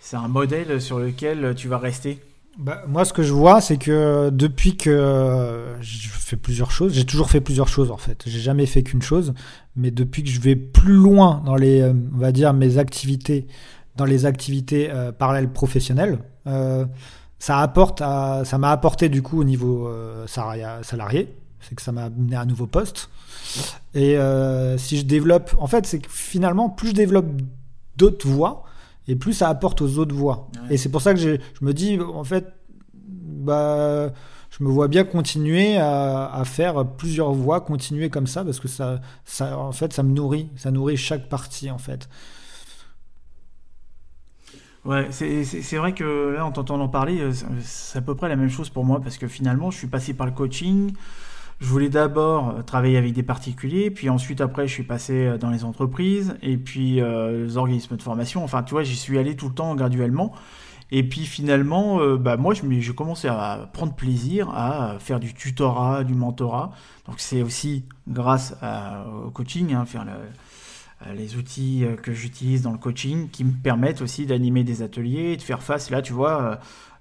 c'est 0.00 0.16
un 0.16 0.28
modèle 0.28 0.80
sur 0.80 0.98
lequel 0.98 1.54
tu 1.54 1.68
vas 1.68 1.78
rester? 1.78 2.20
Bah, 2.58 2.82
moi, 2.88 3.04
ce 3.04 3.12
que 3.12 3.22
je 3.22 3.32
vois, 3.32 3.60
c'est 3.60 3.76
que 3.76 4.30
depuis 4.30 4.76
que 4.76 5.76
je 5.80 6.08
fais 6.08 6.36
plusieurs 6.36 6.70
choses, 6.70 6.94
j'ai 6.94 7.04
toujours 7.04 7.30
fait 7.30 7.40
plusieurs 7.40 7.68
choses 7.68 7.90
en 7.90 7.96
fait. 7.96 8.24
J'ai 8.26 8.40
jamais 8.40 8.66
fait 8.66 8.82
qu'une 8.82 9.02
chose, 9.02 9.34
mais 9.76 9.90
depuis 9.90 10.22
que 10.22 10.30
je 10.30 10.40
vais 10.40 10.56
plus 10.56 10.94
loin 10.94 11.42
dans 11.44 11.56
les, 11.56 11.84
on 11.84 12.18
va 12.18 12.32
dire, 12.32 12.52
mes 12.52 12.78
activités 12.78 13.46
dans 13.96 14.04
les 14.04 14.24
activités 14.26 14.90
parallèles 15.18 15.52
professionnelles. 15.52 16.18
ça 17.38 17.58
apporte, 17.60 18.00
ça 18.00 18.58
m'a 18.58 18.70
apporté 18.70 19.08
du 19.08 19.22
coup 19.22 19.40
au 19.40 19.44
niveau 19.44 19.90
salarié, 20.26 21.28
c'est 21.60 21.74
que 21.74 21.82
ça 21.82 21.92
m'a 21.92 22.04
amené 22.04 22.36
à 22.36 22.42
un 22.42 22.46
nouveau 22.46 22.66
poste. 22.66 23.10
Et 23.94 24.16
si 24.78 24.98
je 24.98 25.04
développe, 25.04 25.54
en 25.58 25.66
fait, 25.66 25.86
c'est 25.86 25.98
que 25.98 26.10
finalement, 26.10 26.68
plus 26.68 26.88
je 26.88 26.94
développe 26.94 27.26
d'autres 27.96 28.28
voies, 28.28 28.64
et 29.08 29.16
plus 29.16 29.32
ça 29.32 29.48
apporte 29.48 29.82
aux 29.82 29.98
autres 29.98 30.14
voies. 30.14 30.48
Et 30.70 30.76
c'est 30.76 30.88
pour 30.88 31.02
ça 31.02 31.14
que 31.14 31.20
je 31.20 31.38
me 31.60 31.72
dis, 31.72 31.98
en 32.00 32.24
fait, 32.24 32.46
bah, 32.94 34.12
je 34.50 34.64
me 34.64 34.68
vois 34.68 34.88
bien 34.88 35.04
continuer 35.04 35.76
à, 35.78 36.42
faire 36.44 36.86
plusieurs 36.86 37.32
voix, 37.32 37.60
continuer 37.60 38.10
comme 38.10 38.26
ça, 38.26 38.44
parce 38.44 38.60
que 38.60 38.68
ça, 38.68 39.00
ça, 39.24 39.58
en 39.58 39.72
fait, 39.72 39.92
ça 39.92 40.02
me 40.02 40.12
nourrit, 40.12 40.48
ça 40.56 40.70
nourrit 40.70 40.96
chaque 40.96 41.28
partie, 41.28 41.70
en 41.70 41.78
fait. 41.78 42.08
Ouais, 44.84 45.08
c'est 45.10 45.76
vrai 45.76 45.92
que 45.92 46.30
là, 46.34 46.44
en 46.44 46.52
t'entendant 46.52 46.88
parler, 46.88 47.20
euh, 47.20 47.32
c'est 47.60 47.98
à 47.98 48.02
peu 48.02 48.14
près 48.14 48.28
la 48.28 48.36
même 48.36 48.48
chose 48.48 48.70
pour 48.70 48.84
moi, 48.84 49.00
parce 49.00 49.18
que 49.18 49.28
finalement, 49.28 49.70
je 49.70 49.78
suis 49.78 49.86
passé 49.86 50.14
par 50.14 50.26
le 50.26 50.32
coaching. 50.32 50.94
Je 51.60 51.66
voulais 51.66 51.90
d'abord 51.90 52.48
euh, 52.48 52.62
travailler 52.62 52.96
avec 52.96 53.12
des 53.12 53.22
particuliers, 53.22 53.90
puis 53.90 54.08
ensuite 54.08 54.40
après 54.40 54.66
je 54.66 54.72
suis 54.72 54.82
passé 54.82 55.26
euh, 55.26 55.38
dans 55.38 55.50
les 55.50 55.64
entreprises 55.64 56.36
et 56.42 56.56
puis 56.56 57.00
les 57.00 57.56
organismes 57.56 57.96
de 57.96 58.02
formation. 58.02 58.42
Enfin, 58.42 58.62
tu 58.62 58.72
vois, 58.72 58.82
j'y 58.82 58.96
suis 58.96 59.18
allé 59.18 59.36
tout 59.36 59.48
le 59.48 59.54
temps 59.54 59.74
graduellement. 59.74 60.32
Et 60.92 61.04
puis 61.08 61.24
finalement, 61.24 62.00
euh, 62.00 62.16
bah, 62.16 62.36
moi, 62.36 62.52
j'ai 62.54 62.94
commencé 62.94 63.28
à 63.28 63.70
prendre 63.72 63.94
plaisir 63.94 64.50
à 64.50 64.96
faire 64.98 65.20
du 65.20 65.34
tutorat, 65.34 66.02
du 66.02 66.14
mentorat. 66.14 66.72
Donc 67.06 67.16
c'est 67.18 67.42
aussi 67.42 67.84
grâce 68.08 68.56
au 69.24 69.30
coaching, 69.30 69.72
hein, 69.74 69.84
faire 69.84 70.04
les 71.14 71.36
outils 71.36 71.84
euh, 71.84 71.96
que 71.96 72.12
j'utilise 72.12 72.62
dans 72.62 72.72
le 72.72 72.78
coaching 72.78 73.30
qui 73.30 73.44
me 73.44 73.52
permettent 73.52 74.02
aussi 74.02 74.26
d'animer 74.26 74.64
des 74.64 74.82
ateliers, 74.82 75.36
de 75.36 75.42
faire 75.42 75.62
face. 75.62 75.90
Là, 75.90 76.02
tu 76.02 76.12
vois, 76.12 76.60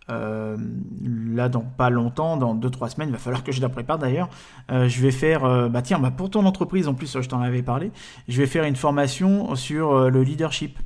euh, 0.09 0.57
là, 1.03 1.49
dans 1.49 1.61
pas 1.61 1.89
longtemps, 1.89 2.37
dans 2.37 2.55
2-3 2.55 2.89
semaines, 2.89 3.09
il 3.09 3.13
va 3.13 3.17
falloir 3.17 3.43
que 3.43 3.51
je 3.51 3.61
la 3.61 3.69
prépare 3.69 3.99
d'ailleurs. 3.99 4.29
je 4.69 5.01
vais 5.01 5.11
faire, 5.11 5.69
bah 5.69 5.81
tiens, 5.81 5.99
bah, 5.99 6.11
pour 6.11 6.29
ton 6.29 6.45
entreprise, 6.45 6.87
en 6.87 6.93
plus, 6.93 7.19
je 7.19 7.27
t'en 7.27 7.41
avais 7.41 7.61
parlé, 7.61 7.91
je 8.27 8.37
vais 8.37 8.47
faire 8.47 8.63
une 8.63 8.75
formation 8.75 9.55
sur 9.55 10.09
le 10.09 10.23
leadership, 10.23 10.77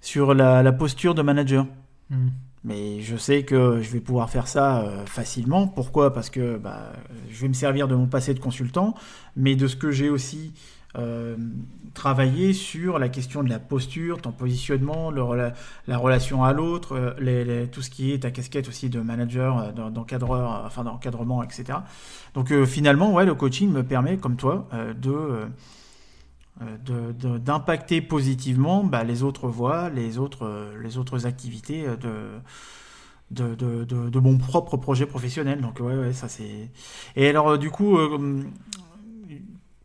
sur 0.00 0.34
la, 0.34 0.72
posture 0.72 1.14
de 1.14 1.22
manager. 1.22 1.66
Mmh. 2.10 2.28
Mais 2.66 3.00
je 3.00 3.16
sais 3.16 3.44
que 3.44 3.80
je 3.80 3.90
vais 3.92 4.00
pouvoir 4.00 4.28
faire 4.28 4.48
ça 4.48 4.80
euh, 4.80 5.06
facilement. 5.06 5.68
Pourquoi? 5.68 6.12
Parce 6.12 6.30
que 6.30 6.56
bah, 6.56 6.92
je 7.30 7.40
vais 7.42 7.46
me 7.46 7.52
servir 7.52 7.86
de 7.86 7.94
mon 7.94 8.08
passé 8.08 8.34
de 8.34 8.40
consultant, 8.40 8.94
mais 9.36 9.54
de 9.54 9.68
ce 9.68 9.76
que 9.76 9.92
j'ai 9.92 10.10
aussi 10.10 10.52
euh, 10.96 11.36
travaillé 11.94 12.52
sur 12.52 12.98
la 12.98 13.08
question 13.08 13.42
de 13.42 13.48
la 13.48 13.58
posture, 13.58 14.20
ton 14.20 14.32
positionnement, 14.32 15.10
la 15.10 15.98
relation 15.98 16.44
à 16.44 16.52
l'autre, 16.52 16.94
euh, 16.96 17.66
tout 17.66 17.82
ce 17.82 17.90
qui 17.90 18.12
est 18.12 18.20
ta 18.20 18.30
casquette 18.30 18.68
aussi 18.68 18.88
de 18.88 19.00
manager, 19.00 19.72
d'encadreur, 19.72 20.62
enfin 20.66 20.84
d'encadrement, 20.84 21.42
etc. 21.42 21.78
Donc 22.34 22.52
finalement, 22.64 23.12
ouais, 23.12 23.24
le 23.24 23.34
coaching 23.34 23.70
me 23.70 23.82
permet, 23.82 24.16
comme 24.16 24.36
toi, 24.36 24.68
de 25.00 25.46
euh, 26.62 27.12
d'impacter 27.38 28.00
positivement 28.00 28.82
bah, 28.82 29.04
les 29.04 29.22
autres 29.22 29.46
voies, 29.46 29.90
les 29.90 30.16
autres, 30.16 30.46
euh, 30.46 30.82
les 30.82 30.96
autres 30.96 31.26
activités 31.26 31.86
euh, 31.86 32.40
de, 33.30 33.54
de, 33.54 33.84
de, 33.84 34.08
de, 34.08 34.18
mon 34.18 34.38
propre 34.38 34.78
projet 34.78 35.04
professionnel. 35.04 35.60
Donc 35.60 35.80
ouais, 35.80 35.94
ouais 35.94 36.14
ça 36.14 36.28
c'est... 36.28 36.70
Et 37.14 37.28
alors 37.28 37.58
du 37.58 37.70
coup, 37.70 37.98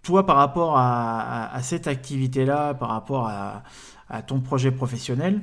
toi 0.04 0.26
par 0.26 0.38
rapport 0.38 0.78
à, 0.78 1.54
à, 1.54 1.62
cette 1.62 1.88
activité-là, 1.88 2.74
par 2.74 2.90
rapport 2.90 3.28
à, 3.28 3.64
à, 4.10 4.22
ton 4.22 4.40
projet 4.40 4.72
professionnel, 4.72 5.42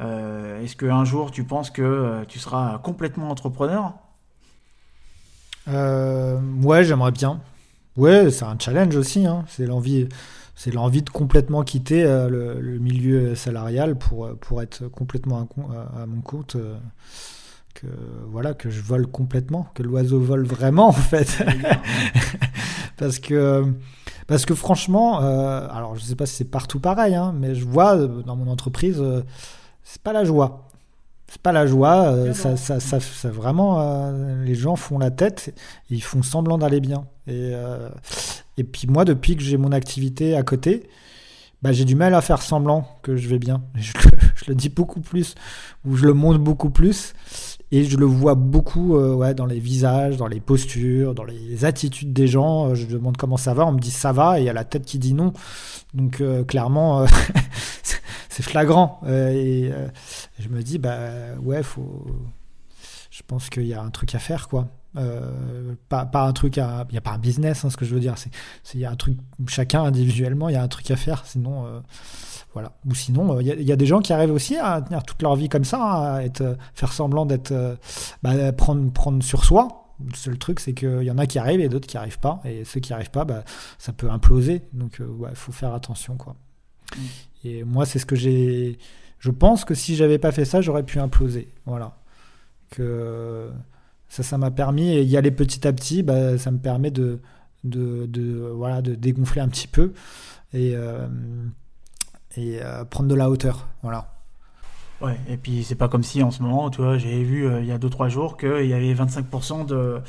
est-ce 0.00 0.76
qu'un 0.76 1.04
jour 1.04 1.30
tu 1.30 1.44
penses 1.44 1.70
que 1.70 2.24
tu 2.26 2.38
seras 2.38 2.78
complètement 2.78 3.30
entrepreneur? 3.30 3.92
Ouais, 5.66 6.84
j'aimerais 6.84 7.12
bien. 7.12 7.40
Ouais, 7.96 8.30
c'est 8.30 8.44
un 8.44 8.58
challenge 8.58 8.96
aussi, 8.96 9.26
hein. 9.26 9.44
c'est 9.48 9.66
l'envie 9.66 10.08
c'est 10.60 10.74
l'envie 10.74 11.00
de 11.00 11.08
complètement 11.08 11.62
quitter 11.62 12.04
euh, 12.04 12.28
le, 12.60 12.78
milieu 12.78 13.34
salarial 13.34 13.96
pour, 13.96 14.26
euh, 14.26 14.34
pour 14.38 14.60
être 14.60 14.88
complètement 14.88 15.48
à, 15.96 16.04
mon 16.04 16.20
compte. 16.20 16.56
Euh, 16.56 16.76
que 17.72 17.86
voilà 18.26 18.52
que 18.52 18.68
je 18.68 18.82
vole 18.82 19.06
complètement, 19.06 19.68
que 19.74 19.82
l'oiseau 19.82 20.20
vole 20.20 20.44
vraiment 20.44 20.88
en 20.88 20.92
fait, 20.92 21.42
parce 22.98 23.20
que 23.20 23.64
parce 24.30 24.46
que 24.46 24.54
franchement, 24.54 25.18
alors 25.18 25.96
je 25.96 26.00
sais 26.00 26.14
pas 26.14 26.24
si 26.24 26.36
c'est 26.36 26.44
partout 26.44 26.80
pareil, 26.80 27.14
hein, 27.14 27.34
mais 27.36 27.54
je 27.54 27.66
vois 27.66 27.96
dans 27.96 28.36
mon 28.36 28.50
entreprise, 28.50 29.02
c'est 29.82 30.00
pas 30.00 30.14
la 30.14 30.24
joie 30.24 30.66
c'est 31.32 31.42
pas 31.42 31.52
la 31.52 31.64
joie, 31.64 32.32
ça, 32.34 32.56
ça, 32.56 32.80
ça, 32.80 33.28
vraiment, 33.30 34.10
les 34.42 34.56
gens 34.56 34.74
font 34.74 34.98
la 34.98 35.12
tête, 35.12 35.54
ils 35.88 36.02
font 36.02 36.24
semblant 36.24 36.58
d'aller 36.58 36.80
bien. 36.80 37.04
Et, 37.28 37.52
et 38.56 38.64
puis 38.64 38.88
moi, 38.88 39.04
depuis 39.04 39.36
que 39.36 39.42
j'ai 39.42 39.56
mon 39.56 39.70
activité 39.70 40.34
à 40.34 40.42
côté, 40.42 40.88
bah, 41.62 41.72
j'ai 41.72 41.84
du 41.84 41.94
mal 41.94 42.14
à 42.14 42.20
faire 42.20 42.42
semblant 42.42 42.86
que 43.02 43.16
je 43.16 43.28
vais 43.28 43.38
bien. 43.38 43.62
Je 43.76 44.48
le, 44.48 44.54
dis 44.54 44.70
beaucoup 44.70 45.00
plus, 45.00 45.34
ou 45.84 45.94
je 45.94 46.06
le 46.06 46.14
montre 46.14 46.38
beaucoup 46.38 46.70
plus, 46.70 47.12
et 47.72 47.84
je 47.84 47.96
le 47.96 48.06
vois 48.06 48.34
beaucoup 48.34 48.96
euh, 48.96 49.14
ouais, 49.14 49.34
dans 49.34 49.46
les 49.46 49.60
visages, 49.60 50.16
dans 50.16 50.26
les 50.26 50.40
postures, 50.40 51.14
dans 51.14 51.24
les 51.24 51.64
attitudes 51.64 52.12
des 52.12 52.26
gens. 52.26 52.70
Euh, 52.70 52.74
je 52.74 52.86
demande 52.86 53.16
comment 53.16 53.36
ça 53.36 53.54
va, 53.54 53.66
on 53.66 53.72
me 53.72 53.78
dit 53.78 53.92
ça 53.92 54.12
va, 54.12 54.38
et 54.38 54.42
il 54.42 54.46
y 54.46 54.48
a 54.48 54.52
la 54.52 54.64
tête 54.64 54.84
qui 54.84 54.98
dit 54.98 55.14
non. 55.14 55.32
Donc 55.94 56.20
euh, 56.20 56.44
clairement, 56.44 57.06
c'est 58.28 58.42
flagrant. 58.42 59.00
et 59.08 59.70
je 60.38 60.48
me 60.48 60.62
dis, 60.62 60.78
bah 60.78 60.98
ouais, 61.42 61.62
faut... 61.62 62.06
je 63.10 63.22
pense 63.26 63.50
qu'il 63.50 63.66
y 63.66 63.74
a 63.74 63.82
un 63.82 63.90
truc 63.90 64.14
à 64.14 64.18
faire, 64.18 64.48
quoi. 64.48 64.68
Pas, 65.88 66.04
pas, 66.04 66.26
un 66.26 66.32
truc 66.32 66.58
à. 66.58 66.84
Il 66.88 66.92
n'y 66.92 66.98
a 66.98 67.00
pas 67.00 67.12
un 67.12 67.18
business, 67.18 67.64
hein, 67.64 67.70
ce 67.70 67.76
que 67.76 67.84
je 67.84 67.94
veux 67.94 68.00
dire. 68.00 68.16
Il 68.74 68.80
y 68.80 68.84
a 68.84 68.90
un 68.90 68.96
truc, 68.96 69.16
chacun 69.46 69.84
individuellement, 69.84 70.48
il 70.48 70.54
y 70.54 70.56
a 70.56 70.62
un 70.62 70.68
truc 70.68 70.90
à 70.90 70.96
faire. 70.96 71.24
Sinon, 71.24 71.66
voilà. 72.52 72.72
Ou 72.86 72.94
sinon, 72.94 73.36
euh, 73.36 73.42
il 73.42 73.62
y, 73.62 73.72
a 73.72 73.76
des 73.76 73.86
gens 73.86 74.00
qui 74.00 74.12
arrivent 74.12 74.32
aussi 74.32 74.56
à 74.56 74.82
tenir 74.82 75.02
toute 75.04 75.22
leur 75.22 75.36
vie 75.36 75.48
comme 75.48 75.64
ça, 75.64 75.80
hein, 75.80 76.14
à 76.16 76.22
être, 76.24 76.56
faire 76.74 76.92
semblant 76.92 77.26
d'être. 77.26 77.52
Bah, 78.22 78.52
prendre, 78.52 78.90
prendre 78.92 79.22
sur 79.22 79.44
soi. 79.44 79.86
Le 80.04 80.14
seul 80.14 80.38
truc, 80.38 80.60
c'est 80.60 80.72
qu'il 80.72 81.02
y 81.02 81.10
en 81.10 81.18
a 81.18 81.26
qui 81.26 81.38
arrivent 81.38 81.60
et 81.60 81.68
d'autres 81.68 81.86
qui 81.86 81.96
arrivent 81.96 82.18
pas. 82.18 82.40
Et 82.44 82.64
ceux 82.64 82.80
qui 82.80 82.92
arrivent 82.92 83.10
pas, 83.10 83.24
bah, 83.24 83.44
ça 83.78 83.92
peut 83.92 84.10
imploser. 84.10 84.62
Donc, 84.72 85.00
il 85.00 85.36
faut 85.36 85.52
faire 85.52 85.74
attention, 85.74 86.16
quoi. 86.16 86.36
Mm. 86.96 87.00
Et 87.44 87.64
moi, 87.64 87.86
c'est 87.86 87.98
ce 87.98 88.06
que 88.06 88.16
j'ai. 88.16 88.78
Je 89.18 89.30
pense 89.30 89.64
que 89.64 89.74
si 89.74 89.96
j'avais 89.96 90.18
pas 90.18 90.32
fait 90.32 90.44
ça, 90.44 90.60
j'aurais 90.60 90.82
pu 90.82 90.98
imploser. 90.98 91.52
Voilà. 91.66 91.98
Que 92.70 93.50
ça, 94.08 94.22
ça 94.22 94.38
m'a 94.38 94.50
permis, 94.50 94.90
et 94.90 95.04
y 95.04 95.16
aller 95.16 95.30
petit 95.30 95.66
à 95.68 95.72
petit, 95.72 96.02
bah, 96.02 96.38
ça 96.38 96.50
me 96.50 96.58
permet 96.58 96.90
de, 96.90 97.20
de, 97.64 98.06
de, 98.06 98.50
voilà, 98.54 98.82
de 98.82 98.94
dégonfler 98.94 99.40
un 99.40 99.48
petit 99.48 99.68
peu 99.68 99.92
et, 100.52 100.72
euh, 100.74 101.06
et 102.36 102.58
euh, 102.62 102.84
prendre 102.84 103.08
de 103.08 103.14
la 103.14 103.30
hauteur. 103.30 103.68
Voilà. 103.82 104.14
Ouais, 105.00 105.18
et 105.28 105.36
puis 105.36 105.64
c'est 105.64 105.76
pas 105.76 105.88
comme 105.88 106.02
si 106.02 106.22
en 106.22 106.30
ce 106.30 106.42
moment, 106.42 106.70
tu 106.70 106.82
vois, 106.82 106.98
j'ai 106.98 107.22
vu 107.22 107.46
euh, 107.46 107.60
il 107.60 107.66
y 107.66 107.72
a 107.72 107.78
2-3 107.78 108.08
jours 108.08 108.36
qu'il 108.36 108.66
y 108.66 108.74
avait 108.74 108.92
25% 108.92 109.64
de, 109.66 110.00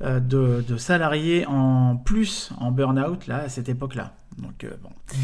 de, 0.00 0.64
de, 0.66 0.76
salariés 0.76 1.46
en 1.46 1.96
plus 1.96 2.50
en 2.58 2.70
burn-out 2.70 3.26
là, 3.26 3.38
à 3.44 3.48
cette 3.48 3.68
époque-là. 3.68 4.12
Donc 4.38 4.66
bon. 4.82 4.90
Mmh. 5.14 5.18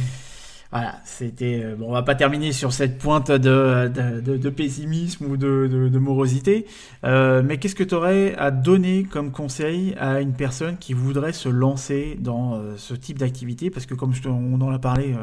Voilà, 0.75 0.97
c'était. 1.05 1.63
Euh, 1.63 1.77
bon, 1.77 1.91
on 1.91 1.93
va 1.93 2.03
pas 2.03 2.17
terminer 2.17 2.51
sur 2.51 2.73
cette 2.73 2.99
pointe 2.99 3.31
de, 3.31 3.87
de, 3.87 4.51
pessimisme 4.51 5.27
ou 5.27 5.37
de, 5.37 5.99
morosité, 6.01 6.67
euh, 7.05 7.45
mais 7.45 7.59
qu'est-ce 7.59 7.77
que 7.77 7.85
tu 7.85 7.95
aurais 7.95 8.35
à 8.35 8.51
donner 8.51 9.05
comme 9.05 9.31
conseil 9.31 9.95
à 10.01 10.21
une 10.21 10.33
personne 10.33 10.77
qui 10.77 10.93
voudrait 10.93 11.33
se 11.33 11.49
lancer 11.49 12.19
dans 12.19 12.57
euh, 12.57 12.75
ce 12.77 12.93
type 12.95 13.21
d'activité? 13.21 13.71
Parce 13.71 13.87
que, 13.87 13.95
comme 13.95 14.13
on 14.27 14.61
en 14.61 14.73
a 14.73 14.81
parlé, 14.81 15.15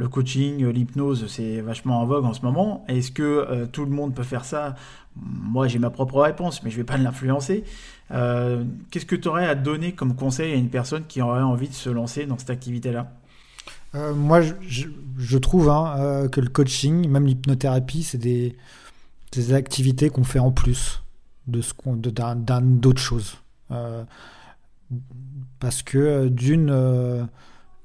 le 0.00 0.08
coaching, 0.08 0.66
l'hypnose, 0.66 1.26
c'est 1.28 1.60
vachement 1.60 2.00
en 2.00 2.06
vogue 2.06 2.24
en 2.24 2.32
ce 2.32 2.42
moment. 2.42 2.84
Est-ce 2.88 3.10
que 3.10 3.66
tout 3.66 3.84
le 3.84 3.90
monde 3.90 4.14
peut 4.14 4.22
faire 4.22 4.44
ça? 4.44 4.74
Moi, 5.16 5.68
j'ai 5.68 5.78
ma 5.78 5.90
propre 5.90 6.20
réponse, 6.20 6.62
mais 6.62 6.70
je 6.70 6.76
vais 6.76 6.84
pas 6.84 6.96
l'influencer. 6.96 7.64
qu'est-ce 8.08 9.06
que 9.06 9.16
tu 9.16 9.28
aurais 9.28 9.46
à 9.46 9.54
donner 9.54 9.92
comme 9.92 10.16
conseil 10.16 10.52
à 10.52 10.56
une 10.56 10.70
personne 10.70 11.04
qui 11.06 11.20
aurait 11.20 11.42
envie 11.42 11.68
de 11.68 11.74
se 11.74 11.90
lancer 11.90 12.24
dans 12.24 12.38
cette 12.38 12.50
activité-là? 12.50 13.12
Euh, 13.94 14.14
moi, 14.14 14.40
je, 14.40 15.38
trouve 15.38 15.68
hein, 15.68 15.94
euh, 15.98 16.28
que 16.28 16.40
le 16.40 16.48
coaching, 16.48 17.08
même 17.08 17.26
l'hypnothérapie, 17.26 18.02
c'est 18.02 18.18
des, 18.18 18.56
activités 19.52 20.10
qu'on 20.10 20.24
fait 20.24 20.38
en 20.38 20.50
plus 20.50 21.02
de 21.46 21.62
d'autres 22.80 23.00
choses. 23.00 23.36
Euh, 23.70 24.04
parce 25.58 25.82
que 25.82 26.28
d'une, 26.28 27.28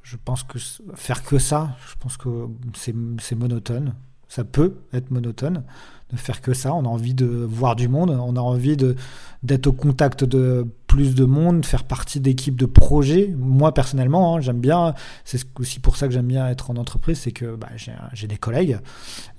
je 0.05 0.17
pense 0.23 0.43
que 0.43 0.59
faire 0.93 1.23
que 1.23 1.39
ça, 1.39 1.75
je 1.89 1.95
pense 1.99 2.15
que 2.15 2.29
c'est, 2.75 3.35
monotone. 3.35 3.95
Ça 4.27 4.43
peut 4.43 4.75
être 4.93 5.09
monotone 5.09 5.63
de 6.11 6.17
faire 6.17 6.41
que 6.41 6.53
ça. 6.53 6.75
On 6.75 6.85
a 6.85 6.87
envie 6.87 7.15
de 7.15 7.25
voir 7.25 7.75
du 7.75 7.87
monde, 7.87 8.11
on 8.11 8.35
a 8.35 8.39
envie 8.39 8.77
d'être 9.41 9.65
au 9.65 9.73
contact 9.73 10.23
de 10.23 10.67
plus 10.95 11.13
de 11.13 11.25
monde, 11.25 11.65
faire 11.65 11.83
partie 11.83 12.21
d'équipes 12.21 12.55
de 12.55 12.65
projets. 12.65 13.35
Moi 13.37 13.73
personnellement, 13.73 14.37
hein, 14.37 14.39
j'aime 14.39 14.61
bien. 14.61 14.93
C'est 15.25 15.43
aussi 15.59 15.81
pour 15.81 15.97
ça 15.97 16.07
que 16.07 16.13
j'aime 16.13 16.27
bien 16.27 16.47
être 16.47 16.71
en 16.71 16.77
entreprise, 16.77 17.19
c'est 17.19 17.33
que 17.33 17.57
bah, 17.57 17.67
j'ai 18.13 18.27
des 18.27 18.37
collègues 18.37 18.79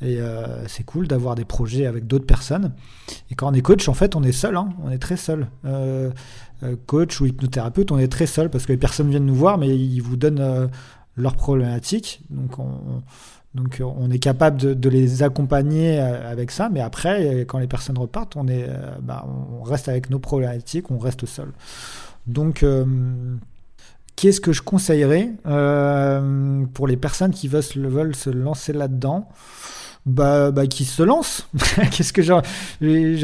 et 0.02 0.20
euh, 0.20 0.68
c'est 0.68 0.84
cool 0.84 1.08
d'avoir 1.08 1.34
des 1.34 1.46
projets 1.46 1.86
avec 1.86 2.06
d'autres 2.06 2.26
personnes. 2.26 2.74
Et 3.30 3.34
quand 3.34 3.50
on 3.50 3.54
est 3.54 3.62
coach, 3.62 3.88
en 3.88 3.94
fait, 3.94 4.16
on 4.16 4.22
est 4.22 4.32
seul. 4.32 4.54
Hein, 4.54 4.68
on 4.84 4.90
est 4.90 4.98
très 4.98 5.16
seul. 5.16 5.46
Euh, 5.64 6.10
euh, 6.62 6.76
coach 6.84 7.22
ou 7.22 7.26
hypnothérapeute, 7.26 7.90
on 7.90 7.98
est 7.98 8.12
très 8.12 8.26
seul 8.26 8.50
parce 8.50 8.66
que 8.66 8.72
les 8.72 8.78
personnes 8.78 9.08
viennent 9.08 9.24
nous 9.24 9.34
voir, 9.34 9.56
mais 9.56 9.74
ils 9.74 10.00
vous 10.00 10.16
donnent 10.16 10.68
leurs 11.16 11.36
problématiques. 11.36 12.20
Donc 12.28 12.58
on 12.58 13.02
donc 13.56 13.80
on 13.82 14.10
est 14.10 14.18
capable 14.18 14.78
de, 14.78 14.88
les 14.90 15.22
accompagner 15.22 15.98
euh, 15.98 16.30
avec 16.30 16.50
ça, 16.50 16.68
mais 16.70 16.82
après, 16.82 17.46
quand 17.48 17.58
les 17.58 17.66
personnes 17.66 17.96
repartent, 17.96 18.36
on, 18.36 18.46
est, 18.48 18.66
euh, 18.68 18.90
bah, 19.00 19.26
on 19.26 19.62
reste 19.62 19.88
avec 19.88 20.10
nos 20.10 20.18
problématiques, 20.18 20.90
on 20.90 20.98
reste 20.98 21.24
seul. 21.24 21.48
Donc, 22.26 22.62
euh, 22.62 22.84
qu'est-ce 24.14 24.42
que 24.42 24.52
je 24.52 24.60
conseillerais 24.60 25.32
pour 26.74 26.86
les 26.86 26.96
personnes 26.98 27.32
qui 27.32 27.48
veulent, 27.48 28.14
se 28.14 28.30
lancer 28.30 28.74
là-dedans? 28.74 29.28
Bah, 30.04 30.52
bah, 30.52 30.68
qui 30.68 30.84
se 30.84 31.02
lancent. 31.02 31.48
Qu'est-ce 31.90 32.12
que 32.12 32.22
j'ai 32.22 32.32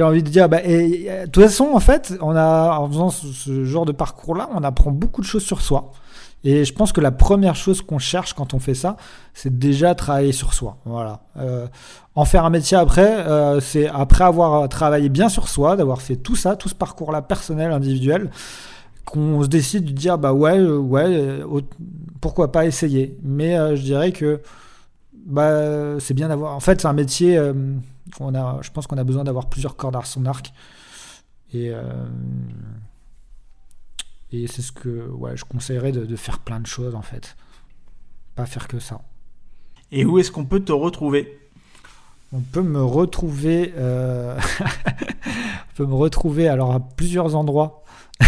envie 0.02 0.22
de 0.24 0.28
dire? 0.28 0.48
Bah, 0.48 0.60
De 0.62 1.26
toute 1.26 1.44
façon, 1.44 1.70
en 1.74 1.78
fait, 1.78 2.14
on 2.20 2.34
a, 2.34 2.76
en 2.76 2.88
faisant 2.88 3.10
ce 3.10 3.64
genre 3.64 3.86
de 3.86 3.92
parcours-là, 3.92 4.50
on 4.52 4.64
apprend 4.64 4.90
beaucoup 4.90 5.20
de 5.20 5.26
choses 5.26 5.44
sur 5.44 5.60
soi. 5.60 5.92
Et 6.44 6.64
je 6.64 6.72
pense 6.72 6.92
que 6.92 7.00
la 7.00 7.12
première 7.12 7.54
chose 7.54 7.82
qu'on 7.82 7.98
cherche 7.98 8.34
quand 8.34 8.52
on 8.52 8.58
fait 8.58 8.74
ça, 8.74 8.96
c'est 9.32 9.58
déjà 9.58 9.94
travailler 9.94 10.32
sur 10.32 10.54
soi. 10.54 10.78
Voilà. 10.84 11.20
Euh, 11.36 11.68
en 12.14 12.24
faire 12.24 12.44
un 12.44 12.50
métier 12.50 12.76
après, 12.76 13.26
euh, 13.26 13.60
c'est 13.60 13.88
après 13.88 14.24
avoir 14.24 14.68
travaillé 14.68 15.08
bien 15.08 15.28
sur 15.28 15.48
soi, 15.48 15.76
d'avoir 15.76 16.02
fait 16.02 16.16
tout 16.16 16.34
ça, 16.34 16.56
tout 16.56 16.68
ce 16.68 16.74
parcours-là 16.74 17.22
personnel, 17.22 17.70
individuel, 17.70 18.30
qu'on 19.04 19.42
se 19.42 19.48
décide 19.48 19.84
de 19.84 19.92
dire 19.92 20.18
bah 20.18 20.32
ouais, 20.32 20.58
euh, 20.58 20.78
ouais, 20.78 21.44
pourquoi 22.20 22.50
pas 22.50 22.66
essayer. 22.66 23.16
Mais 23.22 23.54
je 23.76 23.82
dirais 23.82 24.10
que 24.10 24.40
bah 25.24 26.00
c'est 26.00 26.14
bien 26.14 26.28
d'avoir. 26.28 26.56
En 26.56 26.60
fait, 26.60 26.80
c'est 26.80 26.88
un 26.88 26.92
métier. 26.92 27.40
on 28.18 28.34
a, 28.34 28.58
je 28.62 28.70
pense 28.70 28.88
qu'on 28.88 28.98
a 28.98 29.04
besoin 29.04 29.22
d'avoir 29.22 29.46
plusieurs 29.48 29.76
cordes 29.76 29.96
à 29.96 30.02
son 30.04 30.26
arc. 30.26 30.52
Et 31.54 31.70
et 34.32 34.46
c'est 34.46 34.62
ce 34.62 34.72
que 34.72 35.08
ouais, 35.10 35.36
je 35.36 35.44
conseillerais 35.44 35.92
de, 35.92 36.16
faire 36.16 36.38
plein 36.38 36.60
de 36.60 36.66
choses 36.66 36.94
en 36.94 37.02
fait. 37.02 37.36
Pas 38.34 38.46
faire 38.46 38.66
que 38.66 38.78
ça. 38.78 39.02
Et 39.90 40.04
où 40.04 40.18
est-ce 40.18 40.30
qu'on 40.30 40.46
peut 40.46 40.60
te 40.60 40.72
retrouver? 40.72 41.38
On 42.32 42.40
peut 42.40 42.62
me 42.62 42.82
retrouver. 42.82 43.74
Euh, 43.76 44.38
on 45.26 45.76
peut 45.76 45.86
me 45.86 45.94
retrouver 45.94 46.48
alors 46.48 46.72
à 46.72 46.80
plusieurs 46.80 47.36
endroits. 47.36 47.84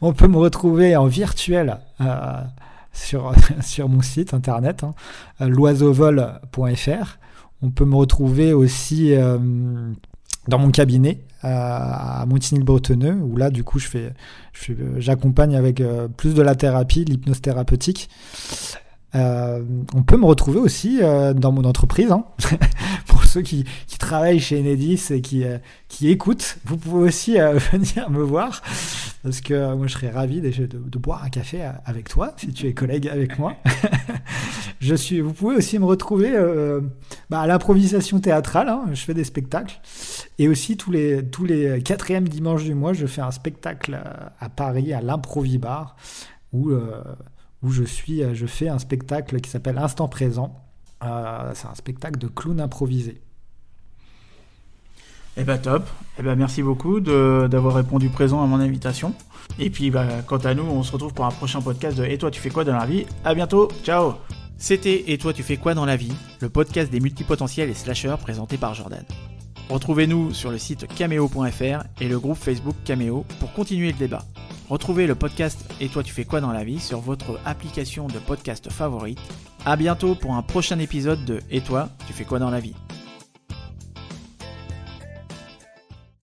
on 0.00 0.14
peut 0.14 0.28
me 0.28 0.38
retrouver 0.38 0.96
en 0.96 1.06
virtuel 1.06 1.78
euh, 2.00 2.42
sur, 2.94 3.34
sur 3.60 3.90
mon 3.90 4.00
site 4.00 4.32
internet, 4.32 4.84
hein, 4.84 4.94
l'oiseauvol.fr. 5.40 7.18
On 7.62 7.70
peut 7.70 7.84
me 7.84 7.96
retrouver 7.96 8.54
aussi 8.54 9.14
euh, 9.14 9.38
dans 10.48 10.58
mon 10.58 10.70
cabinet 10.70 11.20
à 11.42 12.24
Montigny-le-Bretonneux, 12.26 13.14
où 13.14 13.36
là, 13.36 13.50
du 13.50 13.62
coup, 13.62 13.78
je 13.78 13.86
fais, 13.86 14.12
j'accompagne 14.98 15.56
avec 15.56 15.80
euh, 15.80 16.08
plus 16.08 16.34
de 16.34 16.42
la 16.42 16.54
thérapie, 16.54 17.04
l'hypnose 17.04 17.40
thérapeutique. 17.40 18.08
Euh, 19.14 19.62
on 19.94 20.02
peut 20.02 20.16
me 20.16 20.24
retrouver 20.26 20.58
aussi 20.58 20.98
euh, 21.02 21.32
dans 21.32 21.52
mon 21.52 21.64
entreprise. 21.64 22.10
Hein. 22.10 22.24
Pour 23.06 23.24
ceux 23.24 23.42
qui, 23.42 23.64
travaillent 23.98 24.40
chez 24.40 24.60
Enedis 24.60 25.00
et 25.10 25.20
qui 25.20 26.08
écoutent, 26.08 26.58
vous 26.64 26.76
pouvez 26.76 27.08
aussi 27.08 27.36
venir 27.72 28.10
me 28.10 28.22
voir 28.22 28.62
parce 29.26 29.40
que 29.40 29.74
moi 29.74 29.86
je 29.86 29.92
serais 29.92 30.10
ravi 30.10 30.40
de, 30.40 30.66
de, 30.66 30.98
boire 30.98 31.24
un 31.24 31.28
café 31.28 31.68
avec 31.84 32.08
toi 32.08 32.32
si 32.36 32.52
tu 32.52 32.66
es 32.68 32.74
collègue 32.74 33.08
avec 33.08 33.38
moi. 33.38 33.56
je 34.80 34.94
suis, 34.94 35.20
vous 35.20 35.32
pouvez 35.32 35.56
aussi 35.56 35.78
me 35.78 35.84
retrouver 35.84 36.32
bah, 37.28 37.40
à 37.40 37.46
l'improvisation 37.46 38.20
théâtrale. 38.20 38.68
Hein. 38.68 38.84
Je 38.92 39.00
fais 39.02 39.14
des 39.14 39.24
spectacles 39.24 39.80
et 40.38 40.48
aussi 40.48 40.76
tous 40.76 40.92
les 40.92 41.26
tous 41.26 41.44
les 41.44 41.82
quatrièmes 41.82 42.28
dimanches 42.28 42.64
du 42.64 42.74
mois, 42.74 42.92
je 42.92 43.06
fais 43.06 43.20
un 43.20 43.32
spectacle 43.32 44.00
à 44.38 44.48
Paris 44.48 44.92
à 44.92 45.02
l'Improvibar 45.02 45.96
où 46.52 46.70
où 47.62 47.70
je 47.70 47.82
suis, 47.82 48.22
euh, 48.22 48.34
je 48.34 48.46
fais 48.46 48.68
un 48.68 48.78
spectacle 48.78 49.40
qui 49.40 49.50
s'appelle 49.50 49.78
Instant 49.78 50.08
Présent. 50.08 50.62
Euh, 51.04 51.52
c'est 51.54 51.66
un 51.66 51.74
spectacle 51.74 52.18
de 52.18 52.28
clown 52.28 52.60
improvisé. 52.60 53.20
Eh 55.36 55.44
ben 55.44 55.58
top. 55.58 55.86
Eh 56.18 56.22
ben 56.22 56.34
merci 56.34 56.62
beaucoup 56.62 57.00
d'avoir 57.00 57.74
répondu 57.74 58.08
présent 58.08 58.42
à 58.42 58.46
mon 58.46 58.60
invitation. 58.60 59.14
Et 59.58 59.70
puis 59.70 59.90
bah, 59.90 60.06
quant 60.26 60.38
à 60.38 60.54
nous, 60.54 60.64
on 60.64 60.82
se 60.82 60.92
retrouve 60.92 61.12
pour 61.12 61.26
un 61.26 61.30
prochain 61.30 61.60
podcast 61.60 61.96
de 61.98 62.04
Et 62.04 62.18
toi 62.18 62.30
tu 62.30 62.40
fais 62.40 62.50
quoi 62.50 62.64
dans 62.64 62.76
la 62.76 62.86
vie? 62.86 63.06
À 63.24 63.34
bientôt. 63.34 63.68
Ciao. 63.84 64.14
C'était 64.58 65.04
Et 65.08 65.18
toi 65.18 65.32
tu 65.32 65.42
fais 65.42 65.58
quoi 65.58 65.74
dans 65.74 65.84
la 65.84 65.96
vie? 65.96 66.12
Le 66.40 66.48
podcast 66.48 66.90
des 66.90 67.00
multipotentiels 67.00 67.68
et 67.68 67.74
slasheurs 67.74 68.18
présenté 68.18 68.56
par 68.56 68.74
Jordan. 68.74 69.04
Retrouvez-nous 69.68 70.32
sur 70.32 70.50
le 70.50 70.58
site 70.58 70.86
cameo.fr 70.86 71.84
et 72.00 72.08
le 72.08 72.18
groupe 72.18 72.38
Facebook 72.38 72.76
Cameo 72.84 73.26
pour 73.40 73.52
continuer 73.52 73.92
le 73.92 73.98
débat. 73.98 74.22
Retrouvez 74.70 75.06
le 75.06 75.14
podcast 75.14 75.70
Et 75.80 75.88
toi 75.88 76.02
tu 76.02 76.14
fais 76.14 76.24
quoi 76.24 76.40
dans 76.40 76.52
la 76.52 76.64
vie 76.64 76.80
sur 76.80 77.00
votre 77.00 77.38
application 77.44 78.06
de 78.06 78.18
podcast 78.18 78.70
favorite. 78.72 79.20
A 79.66 79.76
bientôt 79.76 80.14
pour 80.14 80.34
un 80.34 80.42
prochain 80.42 80.78
épisode 80.78 81.24
de 81.26 81.40
Et 81.50 81.60
toi 81.60 81.90
tu 82.06 82.14
fais 82.14 82.24
quoi 82.24 82.38
dans 82.38 82.50
la 82.50 82.60
vie? 82.60 82.74